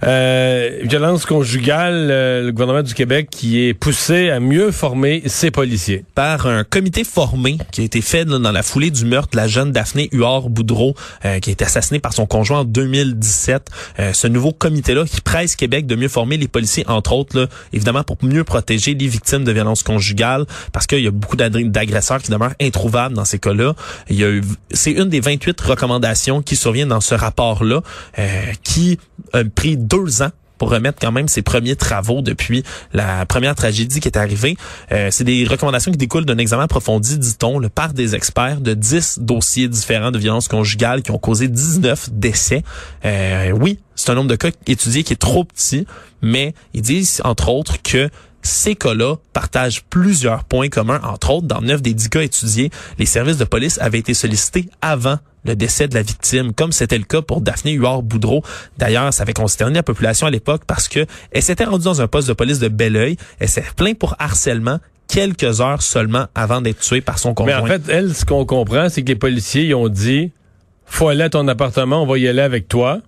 Euh, 0.02 0.78
violence 0.82 1.26
conjugale, 1.26 2.08
euh, 2.10 2.42
le 2.46 2.52
gouvernement 2.52 2.82
du 2.82 2.94
Québec 2.94 3.28
qui 3.30 3.66
est 3.66 3.74
poussé 3.74 4.30
à 4.30 4.40
mieux 4.40 4.70
former 4.70 5.22
ses 5.26 5.50
policiers. 5.50 6.04
Par 6.14 6.46
un 6.46 6.64
comité 6.64 7.04
formé 7.04 7.58
qui 7.70 7.82
a 7.82 7.84
été 7.84 8.00
fait 8.00 8.24
dans 8.24 8.52
la 8.52 8.62
foulée 8.62 8.90
du 8.90 9.04
meurtre 9.04 9.30
de 9.32 9.36
la 9.36 9.48
jeune 9.48 9.72
Daphné 9.72 10.08
Huard-Boudreau, 10.12 10.94
euh, 11.24 11.38
qui 11.40 11.50
a 11.50 11.52
été 11.52 11.64
assassinée 11.64 12.00
par 12.00 12.12
son 12.12 12.26
conjoint 12.26 12.60
en 12.60 12.64
2017. 12.64 13.68
Euh, 13.98 14.12
ce 14.12 14.26
nouveau 14.26 14.52
comité-là 14.52 15.04
qui 15.04 15.20
presse 15.20 15.56
Québec 15.56 15.86
de 15.86 15.96
mieux 15.96 16.08
former 16.08 16.36
les 16.36 16.48
policiers, 16.48 16.84
entre 16.88 17.12
autres, 17.12 17.48
évidemment 17.72 18.02
pour 18.02 18.16
mieux 18.22 18.44
protéger 18.44 18.94
les 18.94 19.06
victimes 19.06 19.44
de 19.44 19.52
violences 19.52 19.82
conjugales, 19.82 20.46
parce 20.72 20.86
qu'il 20.86 21.00
y 21.00 21.08
a 21.08 21.10
beaucoup 21.10 21.36
d'agresseurs 21.36 22.22
qui 22.22 22.30
demeurent 22.30 22.54
introuvables 22.60 23.14
dans 23.14 23.24
ces 23.24 23.38
cas-là. 23.38 23.74
C'est 24.72 24.92
une 24.92 25.08
des 25.08 25.20
28 25.20 25.60
recommandations 25.60 26.42
qui 26.42 26.56
surviennent 26.56 26.88
dans 26.88 27.00
ce 27.00 27.14
rapport-là, 27.14 27.82
qui 28.62 28.98
a 29.40 29.44
pris 29.44 29.76
deux 29.76 30.22
ans 30.22 30.30
pour 30.60 30.70
remettre 30.70 30.98
quand 31.00 31.10
même 31.10 31.26
ses 31.26 31.40
premiers 31.40 31.74
travaux 31.74 32.20
depuis 32.20 32.62
la 32.92 33.24
première 33.24 33.54
tragédie 33.54 33.98
qui 33.98 34.08
est 34.08 34.18
arrivée. 34.18 34.58
Euh, 34.92 35.08
c'est 35.10 35.24
des 35.24 35.46
recommandations 35.46 35.90
qui 35.90 35.96
découlent 35.96 36.26
d'un 36.26 36.36
examen 36.36 36.64
approfondi, 36.64 37.18
dit-on, 37.18 37.58
le 37.58 37.70
par 37.70 37.94
des 37.94 38.14
experts 38.14 38.60
de 38.60 38.74
10 38.74 39.20
dossiers 39.22 39.68
différents 39.68 40.10
de 40.10 40.18
violences 40.18 40.48
conjugales 40.48 41.00
qui 41.00 41.12
ont 41.12 41.18
causé 41.18 41.48
19 41.48 42.10
décès. 42.12 42.62
Euh, 43.06 43.52
oui, 43.52 43.78
c'est 43.96 44.10
un 44.10 44.14
nombre 44.14 44.28
de 44.28 44.36
cas 44.36 44.50
étudiés 44.66 45.02
qui 45.02 45.14
est 45.14 45.16
trop 45.16 45.44
petit, 45.44 45.86
mais 46.20 46.52
ils 46.74 46.82
disent, 46.82 47.22
entre 47.24 47.48
autres, 47.48 47.80
que 47.82 48.10
ces 48.42 48.74
cas-là 48.74 49.16
partagent 49.32 49.84
plusieurs 49.84 50.44
points 50.44 50.68
communs. 50.68 51.00
Entre 51.02 51.30
autres, 51.30 51.46
dans 51.46 51.60
neuf 51.60 51.82
des 51.82 51.94
dix 51.94 52.08
cas 52.08 52.22
étudiés, 52.22 52.70
les 52.98 53.06
services 53.06 53.36
de 53.36 53.44
police 53.44 53.78
avaient 53.80 53.98
été 53.98 54.14
sollicités 54.14 54.68
avant 54.80 55.18
le 55.44 55.56
décès 55.56 55.88
de 55.88 55.94
la 55.94 56.02
victime, 56.02 56.52
comme 56.52 56.72
c'était 56.72 56.98
le 56.98 57.04
cas 57.04 57.22
pour 57.22 57.40
Daphné 57.40 57.72
Huard-Boudreau. 57.72 58.42
D'ailleurs, 58.78 59.12
ça 59.12 59.22
avait 59.22 59.32
consterné 59.32 59.74
la 59.74 59.82
population 59.82 60.26
à 60.26 60.30
l'époque 60.30 60.62
parce 60.66 60.88
que 60.88 61.06
elle 61.32 61.42
s'était 61.42 61.64
rendue 61.64 61.84
dans 61.84 62.02
un 62.02 62.08
poste 62.08 62.28
de 62.28 62.34
police 62.34 62.58
de 62.58 62.68
Belleuil. 62.68 63.16
Elle 63.38 63.48
s'est 63.48 63.64
plainte 63.76 63.98
pour 63.98 64.16
harcèlement 64.18 64.80
quelques 65.08 65.60
heures 65.60 65.82
seulement 65.82 66.26
avant 66.34 66.60
d'être 66.60 66.80
tuée 66.80 67.00
par 67.00 67.18
son 67.18 67.34
conjoint. 67.34 67.56
Mais 67.56 67.62
en 67.62 67.66
fait, 67.66 67.82
elle, 67.88 68.14
ce 68.14 68.24
qu'on 68.24 68.44
comprend, 68.44 68.88
c'est 68.88 69.02
que 69.02 69.08
les 69.08 69.16
policiers 69.16 69.74
ont 69.74 69.88
dit, 69.88 70.30
faut 70.86 71.08
aller 71.08 71.24
à 71.24 71.30
ton 71.30 71.46
appartement, 71.48 72.02
on 72.02 72.06
va 72.06 72.18
y 72.18 72.28
aller 72.28 72.42
avec 72.42 72.68
toi. 72.68 73.00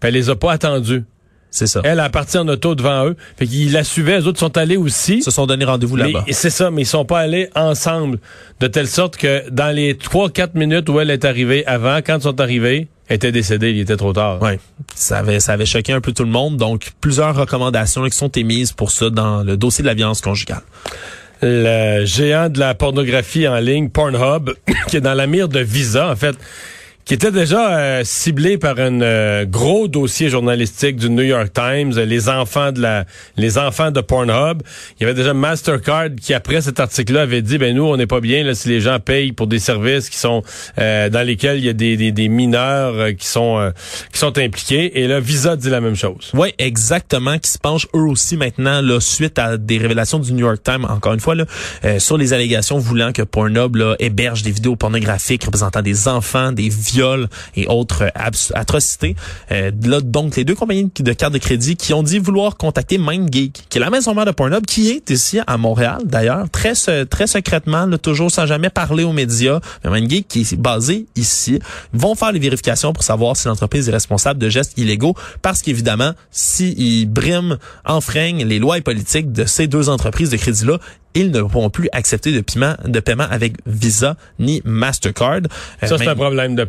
Puis 0.00 0.08
elle 0.08 0.14
les 0.14 0.30
a 0.30 0.36
pas 0.36 0.52
attendus. 0.52 1.04
C'est 1.50 1.66
ça. 1.66 1.80
Elle 1.84 2.00
a 2.00 2.08
parti 2.08 2.38
en 2.38 2.46
auto 2.48 2.74
devant 2.74 3.06
eux. 3.06 3.16
Fait 3.36 3.46
qu'ils 3.46 3.72
la 3.72 3.84
suivaient. 3.84 4.18
Les 4.20 4.26
autres 4.26 4.38
sont 4.38 4.56
allés 4.56 4.76
aussi. 4.76 5.18
Ils 5.18 5.22
se 5.22 5.30
sont 5.30 5.46
donné 5.46 5.64
rendez-vous 5.64 5.96
là-bas. 5.96 6.24
C'est 6.30 6.50
ça, 6.50 6.70
mais 6.70 6.82
ils 6.82 6.86
sont 6.86 7.04
pas 7.04 7.20
allés 7.20 7.50
ensemble. 7.54 8.18
De 8.60 8.66
telle 8.66 8.86
sorte 8.86 9.16
que 9.16 9.48
dans 9.50 9.74
les 9.74 9.94
3-4 9.94 10.50
minutes 10.54 10.88
où 10.88 11.00
elle 11.00 11.10
est 11.10 11.24
arrivée 11.24 11.66
avant, 11.66 11.98
quand 11.98 12.18
ils 12.18 12.22
sont 12.22 12.40
arrivés, 12.40 12.88
elle 13.08 13.16
était 13.16 13.32
décédée, 13.32 13.72
il 13.72 13.80
était 13.80 13.96
trop 13.96 14.12
tard. 14.12 14.40
Ouais, 14.40 14.60
ça 14.94 15.18
avait 15.18 15.40
ça 15.40 15.54
avait 15.54 15.66
choqué 15.66 15.92
un 15.92 16.00
peu 16.00 16.12
tout 16.12 16.22
le 16.22 16.30
monde. 16.30 16.56
Donc 16.56 16.92
plusieurs 17.00 17.34
recommandations 17.34 18.04
qui 18.04 18.16
sont 18.16 18.30
émises 18.30 18.70
pour 18.70 18.92
ça 18.92 19.10
dans 19.10 19.42
le 19.42 19.56
dossier 19.56 19.82
de 19.82 19.88
la 19.88 19.94
violence 19.94 20.20
conjugale. 20.20 20.62
Le 21.42 22.04
géant 22.04 22.48
de 22.48 22.60
la 22.60 22.74
pornographie 22.74 23.48
en 23.48 23.58
ligne, 23.58 23.88
Pornhub, 23.88 24.50
qui 24.88 24.98
est 24.98 25.00
dans 25.00 25.14
la 25.14 25.26
mire 25.26 25.48
de 25.48 25.58
Visa, 25.58 26.08
en 26.08 26.16
fait, 26.16 26.36
qui 27.04 27.14
était 27.14 27.32
déjà 27.32 27.78
euh, 27.78 28.02
ciblé 28.04 28.58
par 28.58 28.78
un 28.78 29.00
euh, 29.00 29.44
gros 29.44 29.88
dossier 29.88 30.28
journalistique 30.28 30.96
du 30.96 31.10
New 31.10 31.22
York 31.22 31.52
Times, 31.52 31.92
euh, 31.96 32.04
les 32.04 32.28
enfants 32.28 32.72
de 32.72 32.80
la, 32.80 33.04
les 33.36 33.58
enfants 33.58 33.90
de 33.90 34.00
Pornhub. 34.00 34.62
Il 34.98 35.02
y 35.02 35.04
avait 35.04 35.14
déjà 35.14 35.34
Mastercard 35.34 36.10
qui 36.20 36.34
après 36.34 36.60
cet 36.60 36.78
article-là 36.78 37.22
avait 37.22 37.42
dit, 37.42 37.58
ben 37.58 37.74
nous 37.74 37.84
on 37.84 37.96
n'est 37.96 38.06
pas 38.06 38.20
bien 38.20 38.44
là 38.44 38.54
si 38.54 38.68
les 38.68 38.80
gens 38.80 38.98
payent 39.00 39.32
pour 39.32 39.46
des 39.46 39.58
services 39.58 40.08
qui 40.08 40.18
sont 40.18 40.42
dans 40.76 41.26
lesquels 41.26 41.58
il 41.58 41.64
y 41.64 41.68
a 41.68 41.72
des, 41.72 41.96
des, 41.96 42.12
des 42.12 42.28
mineurs 42.28 43.14
qui 43.16 43.26
sont 43.26 43.72
qui 44.12 44.18
sont 44.18 44.36
impliqués. 44.38 45.00
Et 45.00 45.06
là 45.06 45.20
Visa 45.20 45.56
dit 45.56 45.70
la 45.70 45.80
même 45.80 45.96
chose. 45.96 46.30
Oui, 46.34 46.52
exactement, 46.58 47.38
qui 47.38 47.50
se 47.50 47.58
penchent 47.58 47.88
eux 47.94 48.06
aussi 48.06 48.36
maintenant 48.36 48.80
là 48.80 49.00
suite 49.00 49.38
à 49.38 49.56
des 49.56 49.78
révélations 49.78 50.18
du 50.18 50.32
New 50.32 50.46
York 50.46 50.62
Times 50.62 50.84
encore 50.88 51.14
une 51.14 51.20
fois 51.20 51.34
là 51.34 51.44
sur 51.98 52.16
les 52.16 52.32
allégations 52.32 52.78
voulant 52.78 53.12
que 53.12 53.22
Pornhub 53.22 53.76
là, 53.76 53.96
héberge 53.98 54.42
des 54.42 54.50
vidéos 54.50 54.76
pornographiques 54.76 55.44
représentant 55.44 55.82
des 55.82 56.08
enfants, 56.08 56.52
des 56.52 56.68
viols 56.92 57.28
et 57.56 57.66
autres 57.66 58.10
atrocités. 58.54 59.16
Euh, 59.52 59.70
là, 59.84 60.00
donc, 60.00 60.36
les 60.36 60.44
deux 60.44 60.54
compagnies 60.54 60.90
de 60.98 61.12
cartes 61.12 61.32
de 61.32 61.38
crédit 61.38 61.76
qui 61.76 61.92
ont 61.94 62.02
dit 62.02 62.18
vouloir 62.18 62.56
contacter 62.56 62.98
MindGeek, 62.98 63.64
qui 63.68 63.78
est 63.78 63.80
la 63.80 63.90
maison 63.90 64.14
mère 64.14 64.26
de 64.26 64.30
Pornhub, 64.30 64.64
qui 64.66 64.90
est 64.90 65.10
ici 65.10 65.40
à 65.46 65.56
Montréal, 65.56 65.98
d'ailleurs, 66.04 66.48
très 66.50 66.74
très 67.08 67.26
secrètement, 67.26 67.86
là, 67.86 67.98
toujours 67.98 68.30
sans 68.30 68.46
jamais 68.46 68.70
parler 68.70 69.04
aux 69.04 69.12
médias. 69.12 69.60
Mais 69.84 69.90
MindGeek, 69.90 70.28
qui 70.28 70.40
est 70.40 70.56
basé 70.56 71.06
ici, 71.16 71.60
vont 71.92 72.14
faire 72.14 72.32
les 72.32 72.38
vérifications 72.38 72.92
pour 72.92 73.02
savoir 73.02 73.36
si 73.36 73.48
l'entreprise 73.48 73.88
est 73.88 73.92
responsable 73.92 74.38
de 74.38 74.48
gestes 74.48 74.76
illégaux, 74.76 75.14
parce 75.42 75.62
qu'évidemment, 75.62 76.12
s'ils 76.30 77.08
briment, 77.08 77.56
enfreignent 77.84 78.44
les 78.44 78.58
lois 78.58 78.78
et 78.78 78.80
politiques 78.80 79.32
de 79.32 79.44
ces 79.44 79.66
deux 79.66 79.88
entreprises 79.88 80.30
de 80.30 80.36
crédit-là, 80.36 80.78
ils 81.14 81.30
ne 81.30 81.42
pourront 81.42 81.70
plus 81.70 81.88
accepter 81.92 82.32
de 82.32 82.40
paiement, 82.40 82.74
de 82.84 83.00
paiement 83.00 83.26
avec 83.30 83.54
Visa 83.66 84.16
ni 84.38 84.62
Mastercard. 84.64 85.40
Euh, 85.82 85.86
ça, 85.86 85.98
c'est 85.98 86.08
un 86.08 86.14
problème 86.14 86.54
de, 86.54 86.68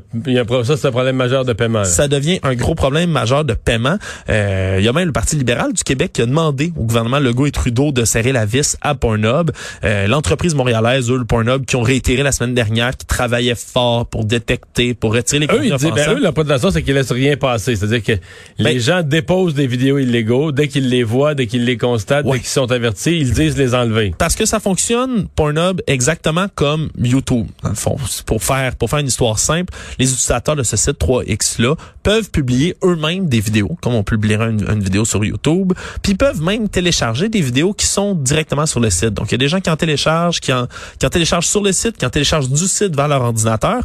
ça, 0.64 0.78
c'est 0.78 0.88
un 0.88 0.92
problème 0.92 1.16
majeur 1.16 1.46
de 1.46 1.54
paiement. 1.54 1.84
Ça 1.84 2.08
devient 2.08 2.40
un 2.44 2.56
gros 2.56 2.76
problème 2.76 3.12
majeur 3.12 3.46
de 3.46 3.54
paiement. 3.54 3.98
Euh, 4.30 4.78
il 4.80 4.86
y 4.86 4.88
a 4.88 4.94
même 4.94 5.06
le 5.06 5.12
Parti 5.12 5.36
libéral 5.36 5.74
du 5.74 5.84
Québec 5.84 6.14
qui 6.14 6.22
a 6.22 6.26
demandé 6.26 6.74
au 6.78 6.84
gouvernement 6.84 7.20
Legault 7.20 7.46
et 7.46 7.52
Trudeau 7.52 7.92
de 7.92 8.06
serrer 8.06 8.32
la 8.32 8.46
vis 8.46 8.78
à 8.82 8.96
Pornhub. 8.96 9.52
Euh, 9.84 10.08
L'entreprise 10.08 10.56
montréalaise, 10.56 11.10
eux, 11.12 11.18
le 11.18 11.26
Pornhub, 11.26 11.66
qui 11.66 11.76
ont 11.76 11.82
réitéré 11.82 12.24
la 12.24 12.32
semaine 12.32 12.56
dernière, 12.56 12.96
qui 12.98 13.06
travaillaient 13.06 13.56
fort 13.56 14.08
pour 14.08 14.26
détecter, 14.26 14.94
pour 14.94 15.14
retirer 15.14 15.46
les 15.46 15.54
eux, 15.54 15.66
ils 15.66 15.76
disent, 15.76 15.92
ben, 15.92 16.16
eux, 16.16 16.20
la 16.20 16.32
façon, 16.32 16.72
c'est 16.72 16.82
qu'ils 16.82 16.96
laissent 16.96 17.12
rien 17.12 17.38
passer. 17.38 17.76
C'est-à-dire 17.76 18.04
que 18.04 18.14
les 18.58 18.74
ben 18.74 18.80
gens 18.80 19.02
déposent 19.04 19.54
des 19.54 19.68
vidéos 19.68 20.00
illégaux 20.00 20.52
dès 20.52 20.68
qu'ils 20.68 20.90
les 20.90 21.04
voient, 21.04 21.36
dès 21.36 21.48
qu'ils 21.48 21.66
les 21.66 21.78
constatent, 21.78 22.26
dès 22.26 22.40
qu'ils 22.40 22.48
sont 22.48 22.72
avertis, 22.72 23.20
ils 23.20 23.34
disent 23.34 23.58
les 23.58 23.76
enlever 23.76 24.14
parce 24.32 24.40
que 24.40 24.46
ça 24.46 24.62
fonctionne 24.62 25.28
Pornhub 25.36 25.82
exactement 25.88 26.48
comme 26.56 26.90
YouTube 26.98 27.48
dans 27.64 27.70
le 27.70 27.76
fond. 27.76 27.98
Pour 28.26 28.42
faire 28.42 28.78
pour 28.78 28.90
faire 28.90 29.00
une 29.00 29.08
histoire 29.08 29.38
simple, 29.38 29.74
les 30.00 30.06
utilisateurs 30.10 30.56
de 30.56 30.64
ce 30.64 30.78
site 30.78 30.98
3X 31.02 31.62
là 31.62 31.76
peuvent 32.02 32.32
publier 32.32 32.78
eux-mêmes 32.82 33.28
des 33.28 33.42
vidéos, 33.42 33.78
comme 33.82 33.94
on 33.94 34.06
publierait 34.06 34.52
une, 34.52 34.82
vidéo 34.82 35.04
sur 35.04 35.26
YouTube, 35.26 35.74
puis 36.02 36.16
peuvent 36.16 36.42
même 36.42 36.70
télécharger 36.70 37.28
des 37.28 37.42
vidéos 37.42 37.74
qui 37.74 37.86
sont 37.86 38.16
directement 38.16 38.66
sur 38.66 38.80
le 38.80 38.90
site. 38.90 39.14
Donc 39.14 39.28
il 39.28 39.32
y 39.34 39.36
a 39.36 39.38
des 39.38 39.50
gens 39.50 39.60
qui 39.60 39.70
en 39.70 39.76
téléchargent, 39.76 40.40
qui 40.40 40.54
en 40.54 40.70
qui 40.98 41.06
en 41.06 41.10
téléchargent 41.10 41.48
sur 41.48 41.62
le 41.62 41.74
site, 41.74 41.98
qui 41.98 42.06
en 42.06 42.10
téléchargent 42.10 42.48
du 42.48 42.68
site 42.68 42.96
vers 42.96 43.10
leur 43.10 43.24
ordinateur. 43.24 43.82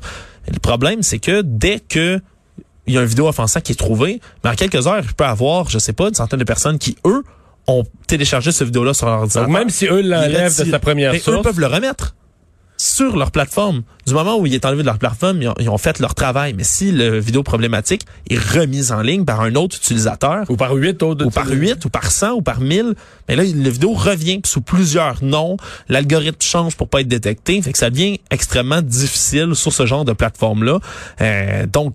Le 0.46 0.60
problème 0.60 1.02
c'est 1.02 1.18
que 1.18 1.42
dès 1.42 1.80
que 1.80 2.20
il 2.86 2.94
y 2.94 2.98
a 2.98 3.00
une 3.00 3.08
vidéo 3.08 3.26
offensante 3.26 3.64
qui 3.64 3.72
est 3.72 3.74
trouvée, 3.74 4.20
mais 4.44 4.50
en 4.50 4.54
quelques 4.54 4.86
heures, 4.86 5.00
il 5.02 5.12
peut 5.12 5.24
avoir, 5.24 5.68
je 5.68 5.80
sais 5.80 5.92
pas, 5.92 6.06
une 6.06 6.14
centaine 6.14 6.38
de 6.38 6.44
personnes 6.44 6.78
qui, 6.78 6.96
eux, 7.04 7.24
ont 7.66 7.84
téléchargé 8.06 8.52
cette 8.52 8.66
vidéo-là 8.66 8.94
sur 8.94 9.06
leur 9.06 9.20
ordinateur. 9.20 9.48
même 9.48 9.70
si 9.70 9.86
eux 9.86 10.02
l'enlèvent 10.02 10.58
de 10.58 10.70
sa 10.70 10.78
première 10.78 11.14
source. 11.14 11.38
Eux 11.38 11.42
peuvent 11.42 11.60
le 11.60 11.66
remettre 11.66 12.14
sur 12.76 13.16
leur 13.16 13.30
plateforme. 13.30 13.82
Du 14.06 14.14
moment 14.14 14.38
où 14.38 14.46
il 14.46 14.54
est 14.54 14.64
enlevé 14.64 14.82
de 14.82 14.86
leur 14.86 14.98
plateforme, 14.98 15.42
ils 15.58 15.68
ont, 15.70 15.78
fait 15.78 15.98
leur 15.98 16.14
travail. 16.14 16.54
Mais 16.54 16.64
si 16.64 16.92
le 16.92 17.18
vidéo 17.18 17.42
problématique 17.42 18.02
est 18.28 18.38
remise 18.38 18.92
en 18.92 19.00
ligne 19.00 19.24
par 19.24 19.40
un 19.40 19.54
autre 19.54 19.76
utilisateur, 19.76 20.44
ou 20.48 20.56
par 20.56 20.72
huit 20.74 21.02
autres, 21.02 21.24
ou 21.24 21.30
par 21.30 21.48
huit, 21.48 21.84
ou 21.84 21.88
par 21.88 22.10
cent, 22.10 22.32
ou 22.32 22.42
par 22.42 22.60
mille, 22.60 22.94
mais 23.28 23.36
là, 23.36 23.42
la 23.42 23.70
vidéo 23.70 23.92
revient 23.92 24.40
sous 24.44 24.60
plusieurs 24.60 25.24
noms. 25.24 25.56
L'algorithme 25.88 26.42
change 26.42 26.76
pour 26.76 26.88
pas 26.88 27.00
être 27.00 27.08
détecté. 27.08 27.60
Fait 27.62 27.72
que 27.72 27.78
ça 27.78 27.90
devient 27.90 28.20
extrêmement 28.30 28.82
difficile 28.82 29.54
sur 29.54 29.72
ce 29.72 29.86
genre 29.86 30.04
de 30.04 30.12
plateforme-là. 30.12 30.78
Euh, 31.20 31.66
donc, 31.66 31.94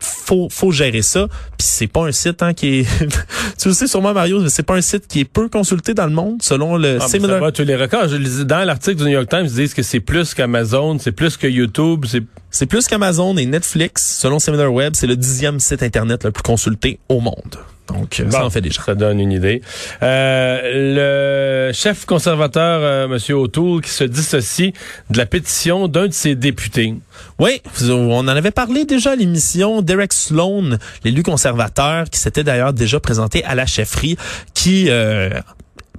faut 0.00 0.48
faut 0.50 0.72
gérer 0.72 1.02
ça. 1.02 1.28
Puis 1.58 1.66
c'est 1.66 1.86
pas 1.86 2.06
un 2.06 2.12
site 2.12 2.42
hein, 2.42 2.54
qui 2.54 2.80
est 2.80 2.86
tu 3.58 3.68
le 3.68 3.74
sais 3.74 3.86
sûrement 3.86 4.12
Mario 4.12 4.48
c'est 4.48 4.62
pas 4.62 4.74
un 4.74 4.80
site 4.80 5.06
qui 5.06 5.20
est 5.20 5.24
peu 5.24 5.48
consulté 5.48 5.94
dans 5.94 6.06
le 6.06 6.12
monde 6.12 6.42
selon 6.42 6.76
le 6.76 6.98
ah, 7.00 7.08
similar 7.08 7.40
ça 7.40 7.52
tous 7.52 7.62
les 7.62 7.76
records. 7.76 8.06
Dans 8.44 8.64
l'article 8.64 8.96
du 8.96 9.04
New 9.04 9.10
York 9.10 9.28
Times 9.28 9.46
ils 9.46 9.54
disent 9.54 9.74
que 9.74 9.82
c'est 9.82 10.00
plus 10.00 10.34
qu'Amazon 10.34 10.98
c'est 10.98 11.12
plus 11.12 11.36
que 11.36 11.46
YouTube 11.46 12.04
c'est 12.08 12.22
c'est 12.50 12.66
plus 12.66 12.86
qu'Amazon 12.86 13.36
et 13.36 13.46
Netflix 13.46 14.18
selon 14.18 14.38
SimilarWeb 14.38 14.94
c'est 14.94 15.06
le 15.06 15.16
dixième 15.16 15.60
site 15.60 15.82
internet 15.82 16.24
le 16.24 16.30
plus 16.30 16.42
consulté 16.42 16.98
au 17.08 17.20
monde 17.20 17.58
donc, 17.92 18.22
ça 18.30 18.44
en 18.44 18.50
fait 18.50 18.60
déjà. 18.60 18.82
Ça 18.82 18.94
donne 18.94 19.20
une 19.20 19.32
idée. 19.32 19.62
Euh, 20.02 21.68
le 21.68 21.72
chef 21.72 22.04
conservateur, 22.06 22.80
euh, 22.82 23.06
M. 23.06 23.36
O'Toole, 23.36 23.80
qui 23.80 23.90
se 23.90 24.04
dissocie 24.04 24.72
de 25.10 25.18
la 25.18 25.26
pétition 25.26 25.88
d'un 25.88 26.06
de 26.06 26.12
ses 26.12 26.34
députés. 26.34 26.94
Oui, 27.38 27.60
on 27.82 28.18
en 28.18 28.28
avait 28.28 28.50
parlé 28.50 28.84
déjà 28.84 29.12
à 29.12 29.16
l'émission. 29.16 29.82
Derek 29.82 30.12
Sloan, 30.12 30.78
l'élu 31.04 31.22
conservateur, 31.22 32.08
qui 32.10 32.18
s'était 32.18 32.44
d'ailleurs 32.44 32.72
déjà 32.72 33.00
présenté 33.00 33.44
à 33.44 33.54
la 33.54 33.66
chefferie, 33.66 34.16
qui... 34.54 34.86
Euh, 34.88 35.30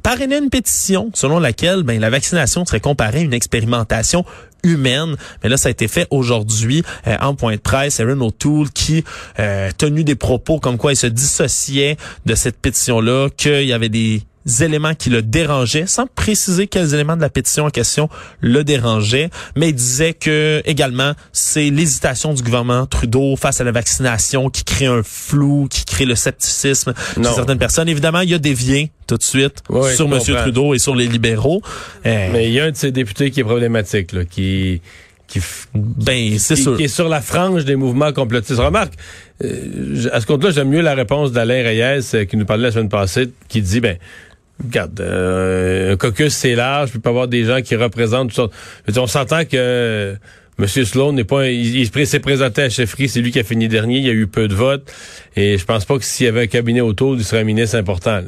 parrainait 0.03 0.39
une 0.39 0.49
pétition 0.49 1.11
selon 1.13 1.37
laquelle 1.37 1.83
ben, 1.83 1.99
la 1.99 2.09
vaccination 2.09 2.65
serait 2.65 2.79
comparée 2.79 3.19
à 3.19 3.21
une 3.21 3.35
expérimentation 3.35 4.25
humaine. 4.63 5.15
Mais 5.43 5.49
là, 5.49 5.57
ça 5.57 5.67
a 5.67 5.71
été 5.71 5.87
fait 5.87 6.07
aujourd'hui 6.09 6.83
euh, 7.07 7.15
en 7.21 7.35
point 7.35 7.55
de 7.55 7.61
presse. 7.61 7.99
Aaron 7.99 8.21
O'Toole 8.21 8.69
qui 8.69 9.03
euh, 9.39 9.69
tenu 9.77 10.03
des 10.03 10.15
propos 10.15 10.59
comme 10.59 10.77
quoi 10.77 10.93
il 10.93 10.97
se 10.97 11.07
dissociait 11.07 11.97
de 12.25 12.35
cette 12.35 12.57
pétition-là, 12.57 13.29
qu'il 13.35 13.65
y 13.65 13.73
avait 13.73 13.89
des 13.89 14.23
éléments 14.61 14.95
qui 14.95 15.09
le 15.09 15.21
dérangeaient, 15.21 15.87
sans 15.87 16.07
préciser 16.07 16.67
quels 16.67 16.93
éléments 16.93 17.15
de 17.15 17.21
la 17.21 17.29
pétition 17.29 17.65
en 17.65 17.69
question 17.69 18.09
le 18.39 18.63
dérangeaient, 18.63 19.29
mais 19.55 19.69
il 19.69 19.75
disait 19.75 20.13
que 20.13 20.61
également 20.65 21.13
c'est 21.31 21.69
l'hésitation 21.69 22.33
du 22.33 22.43
gouvernement 22.43 22.85
Trudeau 22.85 23.35
face 23.35 23.61
à 23.61 23.63
la 23.63 23.71
vaccination 23.71 24.49
qui 24.49 24.63
crée 24.63 24.87
un 24.87 25.03
flou, 25.03 25.67
qui 25.69 25.85
crée 25.85 26.05
le 26.05 26.15
scepticisme 26.15 26.93
chez 27.15 27.23
certaines 27.23 27.59
personnes. 27.59 27.89
Évidemment, 27.89 28.21
il 28.21 28.29
y 28.29 28.33
a 28.33 28.39
dévié 28.39 28.91
tout 29.07 29.17
de 29.17 29.23
suite 29.23 29.61
sur 29.95 30.13
M. 30.13 30.19
Trudeau 30.19 30.73
et 30.73 30.79
sur 30.79 30.95
les 30.95 31.07
libéraux. 31.07 31.61
Euh, 32.05 32.29
mais 32.31 32.47
il 32.47 32.53
y 32.53 32.59
a 32.59 32.65
un 32.65 32.71
de 32.71 32.75
ces 32.75 32.91
députés 32.91 33.31
qui 33.31 33.41
est 33.41 33.43
problématique, 33.43 34.13
là, 34.13 34.25
qui 34.25 34.81
qui, 35.31 35.39
ben, 35.73 36.37
c'est 36.39 36.57
sûr. 36.57 36.75
qui 36.75 36.83
est 36.83 36.87
sur 36.89 37.07
la 37.07 37.21
frange 37.21 37.63
des 37.63 37.77
mouvements 37.77 38.11
complotistes. 38.11 38.59
Remarque, 38.59 38.93
euh, 39.43 40.09
à 40.11 40.19
ce 40.19 40.25
compte-là, 40.25 40.51
j'aime 40.51 40.67
mieux 40.67 40.81
la 40.81 40.93
réponse 40.93 41.31
d'Alain 41.31 41.63
Reyes 41.63 42.01
euh, 42.13 42.25
qui 42.25 42.35
nous 42.35 42.45
parlait 42.45 42.63
la 42.63 42.71
semaine 42.73 42.89
passée, 42.89 43.31
qui 43.47 43.61
dit, 43.61 43.79
ben, 43.79 43.97
Regarde, 44.63 44.99
euh, 44.99 45.93
un 45.93 45.97
caucus, 45.97 46.33
c'est 46.33 46.55
large, 46.55 46.89
il 46.89 46.93
peut 46.93 46.99
pas 46.99 47.09
avoir 47.09 47.27
des 47.27 47.45
gens 47.45 47.61
qui 47.61 47.75
représentent 47.75 48.33
tout 48.33 48.49
ça. 48.87 49.01
on 49.01 49.07
s'entend 49.07 49.45
que 49.45 50.15
M. 50.59 50.67
Sloan 50.67 51.13
n'est 51.13 51.23
pas, 51.23 51.47
il, 51.47 52.05
s'est 52.05 52.19
présenté 52.19 52.61
à 52.61 52.69
chefferie, 52.69 53.09
c'est 53.09 53.21
lui 53.21 53.31
qui 53.31 53.39
a 53.39 53.43
fini 53.43 53.67
dernier, 53.67 53.97
il 53.97 54.05
y 54.05 54.09
a 54.09 54.13
eu 54.13 54.27
peu 54.27 54.47
de 54.47 54.53
votes, 54.53 54.91
et 55.35 55.57
je 55.57 55.65
pense 55.65 55.85
pas 55.85 55.97
que 55.97 56.05
s'il 56.05 56.27
y 56.27 56.29
avait 56.29 56.43
un 56.43 56.47
cabinet 56.47 56.81
autour, 56.81 57.15
il 57.15 57.23
serait 57.23 57.41
un 57.41 57.45
ministre 57.45 57.77
important. 57.77 58.21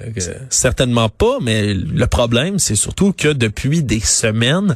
Certainement 0.49 1.09
pas, 1.09 1.37
mais 1.41 1.73
le 1.73 2.07
problème, 2.07 2.57
c'est 2.57 2.75
surtout 2.75 3.13
que 3.13 3.27
depuis 3.27 3.83
des 3.83 3.99
semaines, 3.99 4.75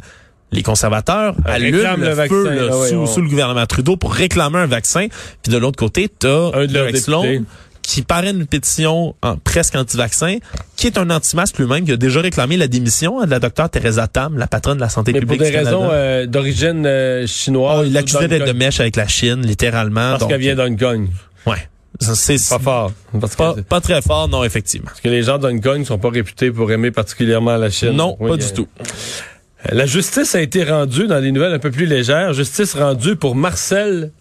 les 0.52 0.64
conservateurs 0.64 1.36
allument 1.46 1.98
le, 1.98 2.16
feu 2.16 2.70
ah 2.72 3.06
sous, 3.06 3.22
le 3.22 3.28
gouvernement 3.28 3.66
Trudeau 3.66 3.98
pour 3.98 4.14
réclamer 4.14 4.60
un 4.60 4.66
vaccin. 4.66 5.08
Puis 5.44 5.52
de 5.52 5.58
l'autre 5.58 5.78
côté, 5.78 6.08
tu 6.08 6.26
as 6.26 6.68
Derek 6.68 6.96
Sloan 6.98 7.44
qui 7.88 8.02
paraît 8.02 8.32
une 8.32 8.46
pétition 8.46 9.16
en, 9.22 9.38
presque 9.38 9.76
anti-vaccin, 9.76 10.40
qui 10.76 10.88
est 10.88 10.98
un 10.98 11.10
anti-masque 11.10 11.58
lui-même, 11.58 11.86
qui 11.86 11.94
a 11.94 11.98
déjà 11.98 12.20
réclamé 12.20 12.58
la 12.58 12.68
démission 12.68 13.24
de 13.24 13.30
la 13.30 13.40
docteure 13.40 13.70
Teresa 13.70 14.08
Tam, 14.08 14.38
la 14.38 14.46
patronne 14.48 14.76
de 14.76 14.82
la 14.82 14.90
santé 14.90 15.14
publique. 15.14 15.40
Pour 15.40 15.50
des 15.50 15.58
raisons 15.58 15.88
euh, 15.90 16.26
d'origine 16.26 16.86
euh, 16.86 17.26
chinoise. 17.26 17.80
Oh, 17.80 17.84
il 17.86 17.94
l'accusait 17.94 18.28
d'être 18.28 18.46
de 18.46 18.52
mèche 18.52 18.82
avec 18.82 18.98
la 18.98 19.08
Chine, 19.08 19.42
littéralement. 19.42 20.18
Parce 20.18 20.28
qu'elle 20.28 20.42
vient 20.42 20.56
d'Hong 20.56 20.78
Kong. 20.78 21.08
Ouais. 21.46 21.70
C'est 22.02 22.50
pas 22.50 22.60
fort. 22.60 22.92
Pas, 23.38 23.56
pas, 23.68 23.82
très 23.82 24.02
fort, 24.02 24.28
non, 24.28 24.44
effectivement. 24.44 24.88
Parce 24.88 25.00
que 25.00 25.08
les 25.08 25.24
gens 25.24 25.38
d'Hong 25.38 25.64
Kong 25.64 25.86
sont 25.86 25.98
pas 25.98 26.10
réputés 26.10 26.52
pour 26.52 26.70
aimer 26.70 26.92
particulièrement 26.92 27.56
la 27.56 27.70
Chine. 27.70 27.92
Non, 27.92 28.18
pas 28.18 28.36
du 28.36 28.52
tout. 28.52 28.68
La 29.72 29.86
justice 29.86 30.36
a 30.36 30.42
été 30.42 30.66
rendue 30.66 31.08
dans 31.08 31.22
des 31.22 31.32
nouvelles 31.32 31.54
un 31.54 31.60
peu 31.60 31.72
plus 31.72 31.86
légères. 31.86 32.34
Justice 32.34 32.76
rendue 32.76 33.16
pour 33.16 33.36
Marcel 33.36 34.12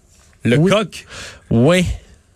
Lecoq. 0.44 1.04
Oui. 1.50 1.84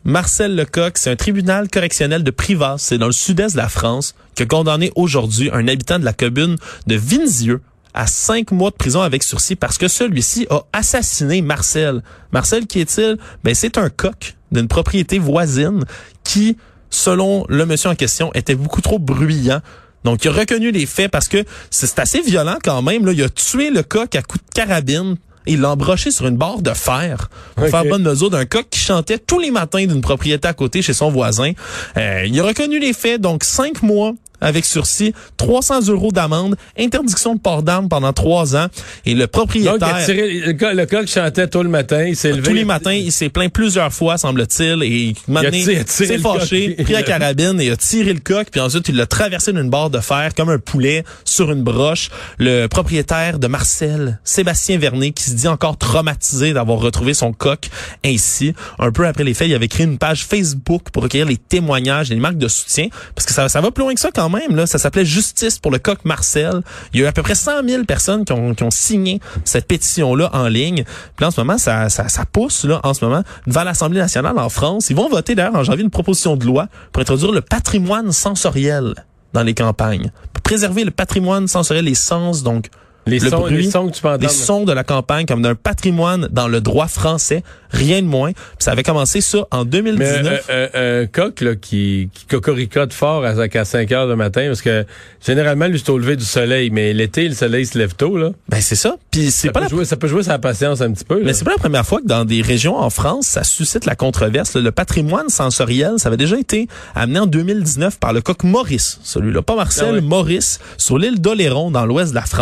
Marcel 0.04 0.56
Lecoq, 0.56 0.96
c'est 0.96 1.10
un 1.10 1.16
tribunal 1.16 1.68
correctionnel 1.68 2.24
de 2.24 2.30
Privas, 2.30 2.76
c'est 2.78 2.96
dans 2.96 3.06
le 3.06 3.12
sud-est 3.12 3.52
de 3.52 3.60
la 3.60 3.68
France, 3.68 4.14
qui 4.34 4.44
a 4.44 4.46
condamné 4.46 4.90
aujourd'hui 4.96 5.50
un 5.52 5.68
habitant 5.68 5.98
de 5.98 6.06
la 6.06 6.14
commune 6.14 6.56
de 6.86 6.94
Vinzieux 6.94 7.60
à 7.92 8.06
cinq 8.06 8.50
mois 8.50 8.70
de 8.70 8.76
prison 8.76 9.02
avec 9.02 9.22
sursis 9.22 9.56
parce 9.56 9.76
que 9.76 9.88
celui-ci 9.88 10.46
a 10.48 10.62
assassiné 10.72 11.42
Marcel. 11.42 12.02
Marcel, 12.32 12.66
qui 12.66 12.80
est-il? 12.80 13.18
Ben, 13.44 13.54
c'est 13.54 13.76
un 13.76 13.90
coq 13.90 14.36
d'une 14.52 14.68
propriété 14.68 15.18
voisine 15.18 15.84
qui, 16.24 16.56
selon 16.88 17.44
le 17.50 17.66
monsieur 17.66 17.90
en 17.90 17.94
question, 17.94 18.32
était 18.32 18.54
beaucoup 18.54 18.80
trop 18.80 18.98
bruyant. 18.98 19.60
Donc, 20.04 20.24
il 20.24 20.28
a 20.28 20.32
reconnu 20.32 20.70
les 20.70 20.86
faits 20.86 21.10
parce 21.10 21.28
que 21.28 21.44
c'est 21.70 21.98
assez 21.98 22.22
violent 22.22 22.56
quand 22.64 22.80
même. 22.80 23.04
Là. 23.04 23.12
Il 23.12 23.22
a 23.22 23.28
tué 23.28 23.68
le 23.68 23.82
coq 23.82 24.14
à 24.14 24.22
coups 24.22 24.42
de 24.44 24.54
carabine 24.54 25.16
il 25.46 25.60
l'a 25.60 25.70
embroché 25.70 26.10
sur 26.10 26.26
une 26.26 26.36
barre 26.36 26.62
de 26.62 26.72
fer 26.74 27.30
pour 27.56 27.68
faire 27.68 27.84
bonne 27.84 28.02
mesure 28.02 28.30
d'un 28.30 28.44
coq 28.44 28.66
qui 28.70 28.80
chantait 28.80 29.18
tous 29.18 29.38
les 29.38 29.50
matins 29.50 29.86
d'une 29.86 30.00
propriété 30.00 30.46
à 30.46 30.52
côté 30.52 30.82
chez 30.82 30.92
son 30.92 31.10
voisin. 31.10 31.52
Euh, 31.96 32.24
il 32.26 32.38
a 32.40 32.44
reconnu 32.44 32.78
les 32.78 32.92
faits, 32.92 33.20
donc 33.20 33.44
cinq 33.44 33.82
mois 33.82 34.12
avec 34.40 34.64
sursis, 34.64 35.14
300 35.36 35.88
euros 35.88 36.12
d'amende, 36.12 36.56
interdiction 36.78 37.34
de 37.34 37.40
port 37.40 37.62
d'armes 37.62 37.88
pendant 37.88 38.12
trois 38.12 38.56
ans. 38.56 38.66
Et 39.04 39.14
le 39.14 39.26
propriétaire... 39.26 39.78
Donc, 39.78 40.08
le, 40.08 40.84
coq 40.84 41.06
chantait 41.06 41.48
tout 41.48 41.62
le 41.62 41.68
matin, 41.68 42.04
il 42.04 42.16
s'est 42.16 42.30
levé. 42.30 42.42
Tous 42.42 42.54
les 42.54 42.64
matins, 42.64 42.92
il 42.92 43.12
s'est 43.12 43.28
plaint 43.28 43.52
plusieurs 43.52 43.92
fois, 43.92 44.18
semble-t-il, 44.18 44.82
et 44.82 45.14
il 45.14 45.86
s'est 45.86 46.18
fâché, 46.18 46.76
pris 46.82 46.92
la 46.92 47.02
carabine 47.02 47.60
et 47.60 47.70
a 47.70 47.76
tiré 47.76 48.12
le 48.12 48.20
coq, 48.20 48.48
puis 48.50 48.60
ensuite, 48.60 48.88
il 48.88 48.96
l'a 48.96 49.06
traversé 49.06 49.52
d'une 49.52 49.70
barre 49.70 49.90
de 49.90 50.00
fer 50.00 50.34
comme 50.34 50.48
un 50.48 50.58
poulet 50.58 51.04
sur 51.24 51.52
une 51.52 51.62
broche. 51.62 52.10
Le 52.38 52.66
propriétaire 52.66 53.38
de 53.38 53.46
Marcel, 53.46 54.20
Sébastien 54.24 54.78
Vernet, 54.78 55.12
qui 55.12 55.24
se 55.24 55.34
dit 55.34 55.48
encore 55.48 55.76
traumatisé 55.76 56.52
d'avoir 56.52 56.78
retrouvé 56.78 57.14
son 57.14 57.32
coq 57.32 57.68
ainsi. 58.04 58.54
Un 58.78 58.92
peu 58.92 59.06
après 59.06 59.24
les 59.24 59.34
faits, 59.34 59.48
il 59.48 59.54
avait 59.54 59.68
créé 59.68 59.86
une 59.86 59.98
page 59.98 60.24
Facebook 60.24 60.90
pour 60.92 61.02
recueillir 61.02 61.26
les 61.26 61.36
témoignages 61.36 62.10
et 62.10 62.14
les 62.14 62.20
marques 62.20 62.38
de 62.38 62.48
soutien, 62.48 62.88
parce 63.14 63.26
que 63.26 63.32
ça, 63.32 63.48
ça 63.48 63.60
va 63.60 63.70
plus 63.70 63.82
loin 63.82 63.94
que 63.94 64.00
ça 64.00 64.10
quand 64.14 64.29
même. 64.30 64.56
Là, 64.56 64.66
ça 64.66 64.78
s'appelait 64.78 65.04
Justice 65.04 65.58
pour 65.58 65.70
le 65.70 65.78
coq 65.78 65.98
Marcel. 66.04 66.62
Il 66.92 67.00
y 67.00 67.02
a 67.02 67.06
eu 67.06 67.08
à 67.08 67.12
peu 67.12 67.22
près 67.22 67.34
100 67.34 67.68
000 67.68 67.84
personnes 67.84 68.24
qui 68.24 68.32
ont, 68.32 68.54
qui 68.54 68.62
ont 68.62 68.70
signé 68.70 69.20
cette 69.44 69.66
pétition-là 69.66 70.30
en 70.32 70.48
ligne. 70.48 70.84
Puis 71.16 71.26
en 71.26 71.30
ce 71.30 71.40
moment, 71.40 71.58
ça, 71.58 71.88
ça, 71.88 72.08
ça 72.08 72.24
pousse 72.24 72.64
là 72.64 72.80
en 72.82 72.94
ce 72.94 73.04
moment 73.04 73.22
devant 73.46 73.64
l'Assemblée 73.64 74.00
nationale 74.00 74.38
en 74.38 74.48
France. 74.48 74.90
Ils 74.90 74.96
vont 74.96 75.08
voter 75.08 75.34
d'ailleurs 75.34 75.56
en 75.56 75.64
janvier 75.64 75.82
une 75.82 75.90
proposition 75.90 76.36
de 76.36 76.46
loi 76.46 76.68
pour 76.92 77.02
introduire 77.02 77.32
le 77.32 77.42
patrimoine 77.42 78.12
sensoriel 78.12 78.94
dans 79.32 79.42
les 79.42 79.54
campagnes. 79.54 80.10
Pour 80.32 80.42
préserver 80.42 80.84
le 80.84 80.90
patrimoine 80.90 81.48
sensoriel, 81.48 81.84
les 81.84 81.94
sens, 81.94 82.42
donc 82.42 82.66
les, 83.06 83.18
sons, 83.18 83.46
les 83.46 83.70
sons 83.70 83.88
que 83.88 83.94
tu 83.94 84.02
peux 84.02 84.16
Les 84.18 84.28
sons 84.28 84.64
de 84.64 84.72
la 84.72 84.84
campagne 84.84 85.26
comme 85.26 85.42
d'un 85.42 85.54
patrimoine 85.54 86.28
dans 86.30 86.48
le 86.48 86.60
droit 86.60 86.86
français, 86.86 87.42
rien 87.70 88.02
de 88.02 88.06
moins. 88.06 88.32
Puis 88.32 88.44
ça 88.58 88.72
avait 88.72 88.82
commencé 88.82 89.20
ça 89.20 89.46
en 89.50 89.64
2019. 89.64 90.22
Mais, 90.22 90.54
euh, 90.54 90.68
euh, 90.74 91.02
un 91.02 91.06
coq 91.06 91.40
là, 91.40 91.54
qui, 91.54 92.10
qui 92.12 92.26
cocoricote 92.26 92.92
fort 92.92 93.24
à, 93.24 93.30
à 93.30 93.64
5 93.64 93.92
heures 93.92 94.06
le 94.06 94.16
matin, 94.16 94.46
parce 94.46 94.62
que 94.62 94.84
généralement, 95.24 95.66
lui, 95.66 95.78
c'est 95.78 95.90
au 95.90 95.98
lever 95.98 96.16
du 96.16 96.24
soleil, 96.24 96.70
mais 96.70 96.92
l'été, 96.92 97.28
le 97.28 97.34
soleil 97.34 97.66
se 97.66 97.78
lève 97.78 97.94
tôt. 97.94 98.16
Là. 98.16 98.30
Ben 98.48 98.60
c'est 98.60 98.76
ça. 98.76 98.96
Puis 99.10 99.30
c'est 99.30 99.50
pas 99.50 99.62
peut 99.62 99.68
jouer, 99.68 99.84
ça 99.84 99.96
peut 99.96 100.08
jouer 100.08 100.22
sa 100.22 100.38
patience 100.38 100.80
un 100.80 100.92
petit 100.92 101.04
peu. 101.04 101.22
Mais 101.24 101.32
c'est 101.32 101.44
pas 101.44 101.52
la 101.52 101.58
première 101.58 101.86
fois 101.86 102.00
que 102.00 102.06
dans 102.06 102.24
des 102.24 102.42
régions 102.42 102.76
en 102.76 102.90
France, 102.90 103.26
ça 103.26 103.44
suscite 103.44 103.84
la 103.84 103.94
controverse. 103.94 104.56
Le 104.56 104.72
patrimoine 104.72 105.28
sensoriel, 105.28 105.94
ça 105.98 106.08
avait 106.08 106.16
déjà 106.16 106.38
été 106.38 106.68
amené 106.94 107.20
en 107.20 107.26
2019 107.26 107.98
par 107.98 108.12
le 108.12 108.20
coq 108.20 108.44
Maurice, 108.44 109.00
celui-là, 109.02 109.42
pas 109.42 109.56
Marcel, 109.56 109.96
ah 109.98 110.00
Maurice, 110.00 110.58
sur 110.76 110.98
l'île 110.98 111.20
d'Oléron, 111.20 111.70
dans 111.70 111.86
l'ouest 111.86 112.10
de 112.10 112.14
la 112.14 112.22
France 112.22 112.40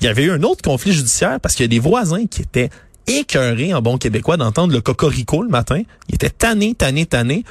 il 0.00 0.04
y 0.04 0.08
avait 0.08 0.24
eu 0.24 0.30
un 0.30 0.42
autre 0.42 0.62
conflit 0.62 0.92
judiciaire 0.92 1.40
parce 1.40 1.54
qu'il 1.54 1.64
y 1.64 1.68
a 1.68 1.68
des 1.68 1.78
voisins 1.78 2.26
qui 2.26 2.42
étaient 2.42 2.70
écœurés 3.08 3.74
en 3.74 3.82
bon 3.82 3.98
québécois 3.98 4.36
d'entendre 4.36 4.72
le 4.72 4.80
cocorico 4.80 5.42
le 5.42 5.48
matin. 5.48 5.82
Ils 6.08 6.14
étaient 6.14 6.30
tannés, 6.30 6.74
tannés, 6.74 7.06
tannés. 7.06 7.44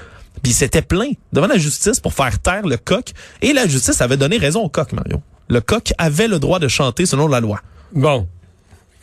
Puis 0.43 0.51
ils 0.51 0.55
s'étaient 0.55 0.81
plaints 0.81 1.13
devant 1.33 1.47
la 1.47 1.57
justice 1.57 1.99
pour 1.99 2.13
faire 2.13 2.39
taire 2.39 2.65
le 2.67 2.77
coq. 2.77 3.11
Et 3.41 3.53
la 3.53 3.67
justice 3.67 4.01
avait 4.01 4.17
donné 4.17 4.37
raison 4.37 4.61
au 4.61 4.69
coq, 4.69 4.93
Mario. 4.93 5.21
Le 5.49 5.61
coq 5.61 5.93
avait 5.97 6.27
le 6.27 6.39
droit 6.39 6.59
de 6.59 6.67
chanter 6.67 7.05
selon 7.05 7.27
la 7.27 7.39
loi. 7.39 7.61
Bon. 7.93 8.27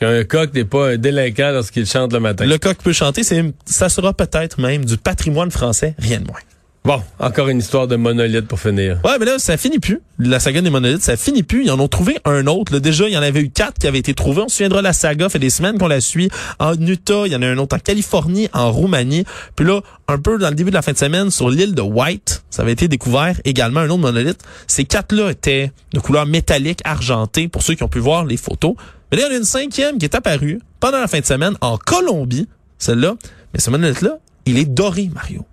Un 0.00 0.24
coq 0.24 0.52
n'est 0.54 0.64
pas 0.64 0.90
un 0.90 0.96
délinquant 0.96 1.50
lorsqu'il 1.52 1.86
chante 1.86 2.12
le 2.12 2.20
matin. 2.20 2.44
Le 2.44 2.58
coq 2.58 2.76
peut 2.82 2.92
chanter, 2.92 3.22
ça 3.64 3.88
sera 3.88 4.12
peut-être 4.12 4.60
même 4.60 4.84
du 4.84 4.96
patrimoine 4.96 5.50
français, 5.50 5.94
rien 5.98 6.20
de 6.20 6.26
moins. 6.26 6.40
Bon, 6.86 7.02
encore 7.18 7.48
une 7.48 7.60
histoire 7.60 7.86
de 7.86 7.96
monolithe 7.96 8.46
pour 8.46 8.60
finir. 8.60 9.00
Ouais, 9.06 9.18
mais 9.18 9.24
là, 9.24 9.38
ça 9.38 9.56
finit 9.56 9.78
plus. 9.78 10.02
La 10.18 10.38
saga 10.38 10.60
des 10.60 10.68
monolithes, 10.68 11.00
ça 11.00 11.16
finit 11.16 11.42
plus. 11.42 11.64
Ils 11.64 11.70
en 11.70 11.80
ont 11.80 11.88
trouvé 11.88 12.18
un 12.26 12.46
autre. 12.46 12.74
Là, 12.74 12.78
déjà, 12.78 13.08
il 13.08 13.14
y 13.14 13.16
en 13.16 13.22
avait 13.22 13.40
eu 13.40 13.48
quatre 13.48 13.78
qui 13.78 13.86
avaient 13.86 14.00
été 14.00 14.12
trouvés. 14.12 14.42
On 14.42 14.48
se 14.48 14.56
souviendra, 14.56 14.82
la 14.82 14.92
saga 14.92 15.30
fait 15.30 15.38
des 15.38 15.48
semaines 15.48 15.78
qu'on 15.78 15.88
la 15.88 16.02
suit. 16.02 16.28
En 16.58 16.74
Utah, 16.74 17.22
il 17.24 17.32
y 17.32 17.36
en 17.36 17.40
a 17.40 17.46
un 17.46 17.56
autre 17.56 17.74
en 17.74 17.78
Californie, 17.78 18.50
en 18.52 18.70
Roumanie. 18.70 19.24
Puis 19.56 19.64
là, 19.64 19.80
un 20.08 20.18
peu 20.18 20.36
dans 20.36 20.50
le 20.50 20.54
début 20.54 20.68
de 20.68 20.74
la 20.74 20.82
fin 20.82 20.92
de 20.92 20.98
semaine, 20.98 21.30
sur 21.30 21.48
l'île 21.48 21.74
de 21.74 21.80
White, 21.80 22.44
ça 22.50 22.60
avait 22.60 22.72
été 22.72 22.86
découvert 22.86 23.40
également 23.46 23.80
un 23.80 23.88
autre 23.88 24.02
monolithe. 24.02 24.42
Ces 24.66 24.84
quatre-là 24.84 25.30
étaient 25.30 25.72
de 25.94 26.00
couleur 26.00 26.26
métallique, 26.26 26.80
argentée, 26.84 27.48
pour 27.48 27.62
ceux 27.62 27.76
qui 27.76 27.82
ont 27.82 27.88
pu 27.88 27.98
voir 27.98 28.26
les 28.26 28.36
photos. 28.36 28.74
Mais 29.10 29.16
là, 29.16 29.24
il 29.24 29.30
y 29.30 29.32
en 29.32 29.36
a 29.36 29.38
une 29.38 29.44
cinquième 29.44 29.96
qui 29.96 30.04
est 30.04 30.14
apparue 30.14 30.60
pendant 30.80 31.00
la 31.00 31.08
fin 31.08 31.20
de 31.20 31.24
semaine 31.24 31.54
en 31.62 31.78
Colombie, 31.78 32.46
celle-là. 32.76 33.14
Mais 33.54 33.60
ce 33.60 33.70
monolithe-là, 33.70 34.18
il 34.44 34.58
est 34.58 34.66
doré, 34.66 35.10
Mario 35.14 35.46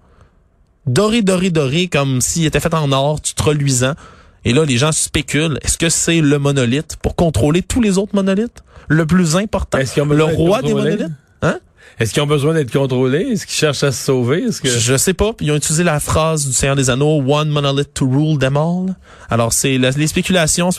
doré, 0.85 1.21
doré, 1.21 1.49
doré, 1.49 1.87
comme 1.87 2.21
s'il 2.21 2.45
était 2.45 2.59
fait 2.59 2.73
en 2.73 2.91
or, 2.91 3.19
tout 3.21 3.43
reluisant. 3.43 3.93
Et 4.43 4.53
là, 4.53 4.65
les 4.65 4.77
gens 4.77 4.91
spéculent, 4.91 5.59
est-ce 5.61 5.77
que 5.77 5.89
c'est 5.89 6.21
le 6.21 6.39
monolithe 6.39 6.97
pour 7.01 7.15
contrôler 7.15 7.61
tous 7.61 7.81
les 7.81 7.97
autres 7.97 8.15
monolithes? 8.15 8.63
Le 8.87 9.05
plus 9.05 9.35
important? 9.35 9.77
Le 9.77 10.23
roi 10.23 10.61
des 10.61 10.73
monolithes? 10.73 11.11
Est-ce 11.99 12.13
qu'ils 12.13 12.21
ont 12.21 12.27
besoin 12.27 12.53
d'être 12.53 12.71
contrôlés? 12.71 13.27
Est-ce 13.31 13.45
qu'ils 13.45 13.55
cherchent 13.55 13.83
à 13.83 13.91
se 13.91 14.03
sauver? 14.03 14.43
Que... 14.61 14.69
Je 14.69 14.97
sais 14.97 15.13
pas. 15.13 15.33
Ils 15.39 15.51
ont 15.51 15.55
utilisé 15.55 15.83
la 15.83 15.99
phrase 15.99 16.47
du 16.47 16.53
Seigneur 16.53 16.75
des 16.75 16.89
Anneaux, 16.89 17.21
One 17.27 17.49
monolith 17.49 17.93
to 17.93 18.07
rule 18.07 18.37
them 18.37 18.57
all. 18.57 18.95
Alors, 19.29 19.53
c'est 19.53 19.77
les 19.77 20.07
spéculations. 20.07 20.69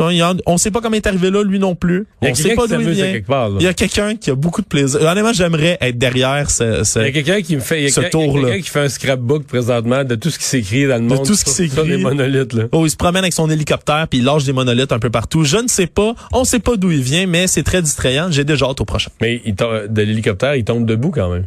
On 0.46 0.56
sait 0.58 0.70
pas 0.70 0.80
comment 0.80 0.94
il 0.94 0.98
est 0.98 1.06
arrivé 1.06 1.30
là, 1.30 1.42
lui 1.42 1.58
non 1.58 1.74
plus. 1.74 2.06
On 2.20 2.34
sait 2.34 2.54
pas 2.54 2.66
d'où 2.66 2.80
il 2.80 2.90
vient. 2.90 3.20
Il 3.58 3.62
y 3.62 3.66
a 3.66 3.74
quelqu'un 3.74 4.16
qui 4.16 4.30
a 4.30 4.34
beaucoup 4.34 4.62
de 4.62 4.66
plaisir. 4.66 5.00
Honnêtement, 5.02 5.32
j'aimerais 5.32 5.78
être 5.80 5.98
derrière 5.98 6.50
ce, 6.50 6.84
ce 6.84 6.98
Il 7.00 7.06
y 7.06 7.08
a 7.08 7.12
quelqu'un 7.12 7.42
qui 7.42 7.56
me 7.56 7.60
fait, 7.60 7.82
il 7.82 7.88
y 7.88 7.92
a 7.92 8.08
quelqu'un 8.08 8.60
qui 8.60 8.68
fait 8.68 8.80
un 8.80 8.88
scrapbook 8.88 9.44
présentement 9.44 10.04
de 10.04 10.14
tout 10.14 10.30
ce 10.30 10.38
qui 10.38 10.44
s'écrit 10.44 10.86
dans 10.86 10.96
le 10.96 11.02
monde. 11.02 11.20
De 11.20 11.26
tout 11.26 11.34
ce 11.34 11.44
qui 11.44 11.50
s'écrit. 11.50 11.88
les 11.88 11.96
monolithes, 11.98 12.52
là. 12.52 12.64
Oh, 12.72 12.86
il 12.86 12.90
se 12.90 12.96
promène 12.96 13.22
avec 13.22 13.32
son 13.32 13.50
hélicoptère 13.50 14.06
puis 14.08 14.18
il 14.18 14.24
lâche 14.24 14.44
des 14.44 14.52
monolithes 14.52 14.92
un 14.92 14.98
peu 14.98 15.10
partout. 15.10 15.44
Je 15.44 15.56
ne 15.56 15.68
sais 15.68 15.86
pas. 15.86 16.14
On 16.32 16.44
sait 16.44 16.58
pas 16.58 16.76
d'où 16.76 16.90
il 16.90 17.02
vient, 17.02 17.26
mais 17.26 17.46
c'est 17.46 17.62
très 17.62 17.82
distrayant. 17.82 18.30
J'ai 18.30 18.44
déjà 18.44 18.66
hâte 18.66 18.80
au 18.80 18.84
prochain. 18.84 19.10
Mais 19.20 19.40
il 19.44 19.54
de 19.54 20.02
l'hélicoptère, 20.02 20.56
il 20.56 20.64
tombe 20.64 20.91
debout 20.92 21.10
quand 21.10 21.30
même. 21.30 21.46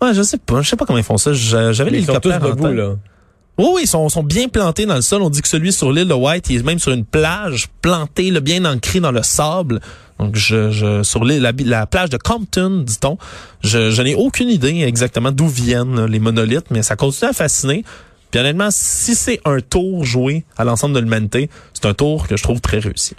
Ouais, 0.00 0.14
je 0.14 0.22
sais 0.22 0.38
pas. 0.38 0.62
Je 0.62 0.68
sais 0.68 0.76
pas 0.76 0.86
comment 0.86 0.98
ils 0.98 1.04
font 1.04 1.18
ça. 1.18 1.32
J'avais 1.32 1.90
l'hélicoptère. 1.90 2.36
Ils 2.36 2.48
sont 2.48 2.50
tous 2.50 2.62
debout, 2.62 2.74
là. 2.74 2.96
Oui, 3.58 3.66
oui, 3.74 3.80
ils 3.84 3.88
sont, 3.88 4.08
sont, 4.08 4.22
bien 4.22 4.48
plantés 4.48 4.86
dans 4.86 4.94
le 4.94 5.02
sol. 5.02 5.20
On 5.20 5.28
dit 5.28 5.42
que 5.42 5.48
celui 5.48 5.72
sur 5.72 5.92
l'île 5.92 6.08
de 6.08 6.14
White, 6.14 6.48
il 6.48 6.60
est 6.60 6.62
même 6.62 6.78
sur 6.78 6.92
une 6.92 7.04
plage 7.04 7.68
plantée, 7.82 8.30
le 8.30 8.40
bien 8.40 8.64
ancré 8.64 9.00
dans 9.00 9.12
le 9.12 9.22
sable. 9.22 9.80
Donc, 10.18 10.34
je, 10.34 10.70
je 10.70 11.02
sur 11.02 11.24
l'île, 11.24 11.42
la, 11.42 11.52
la, 11.64 11.86
plage 11.86 12.08
de 12.08 12.16
Compton, 12.16 12.78
dit-on. 12.78 13.18
Je, 13.62 13.90
je 13.90 14.00
n'ai 14.00 14.14
aucune 14.14 14.48
idée 14.48 14.82
exactement 14.86 15.30
d'où 15.30 15.46
viennent 15.46 16.06
les 16.06 16.20
monolithes, 16.20 16.70
mais 16.70 16.82
ça 16.82 16.96
continue 16.96 17.30
à 17.30 17.34
fasciner. 17.34 17.84
Puis 18.30 18.40
honnêtement, 18.40 18.68
si 18.70 19.14
c'est 19.14 19.40
un 19.44 19.60
tour 19.60 20.04
joué 20.04 20.44
à 20.56 20.64
l'ensemble 20.64 20.94
de 20.94 21.00
l'humanité, 21.00 21.50
c'est 21.74 21.86
un 21.86 21.94
tour 21.94 22.28
que 22.28 22.36
je 22.36 22.42
trouve 22.42 22.60
très 22.60 22.78
réussi. 22.78 23.14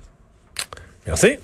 Merci. 1.05 1.38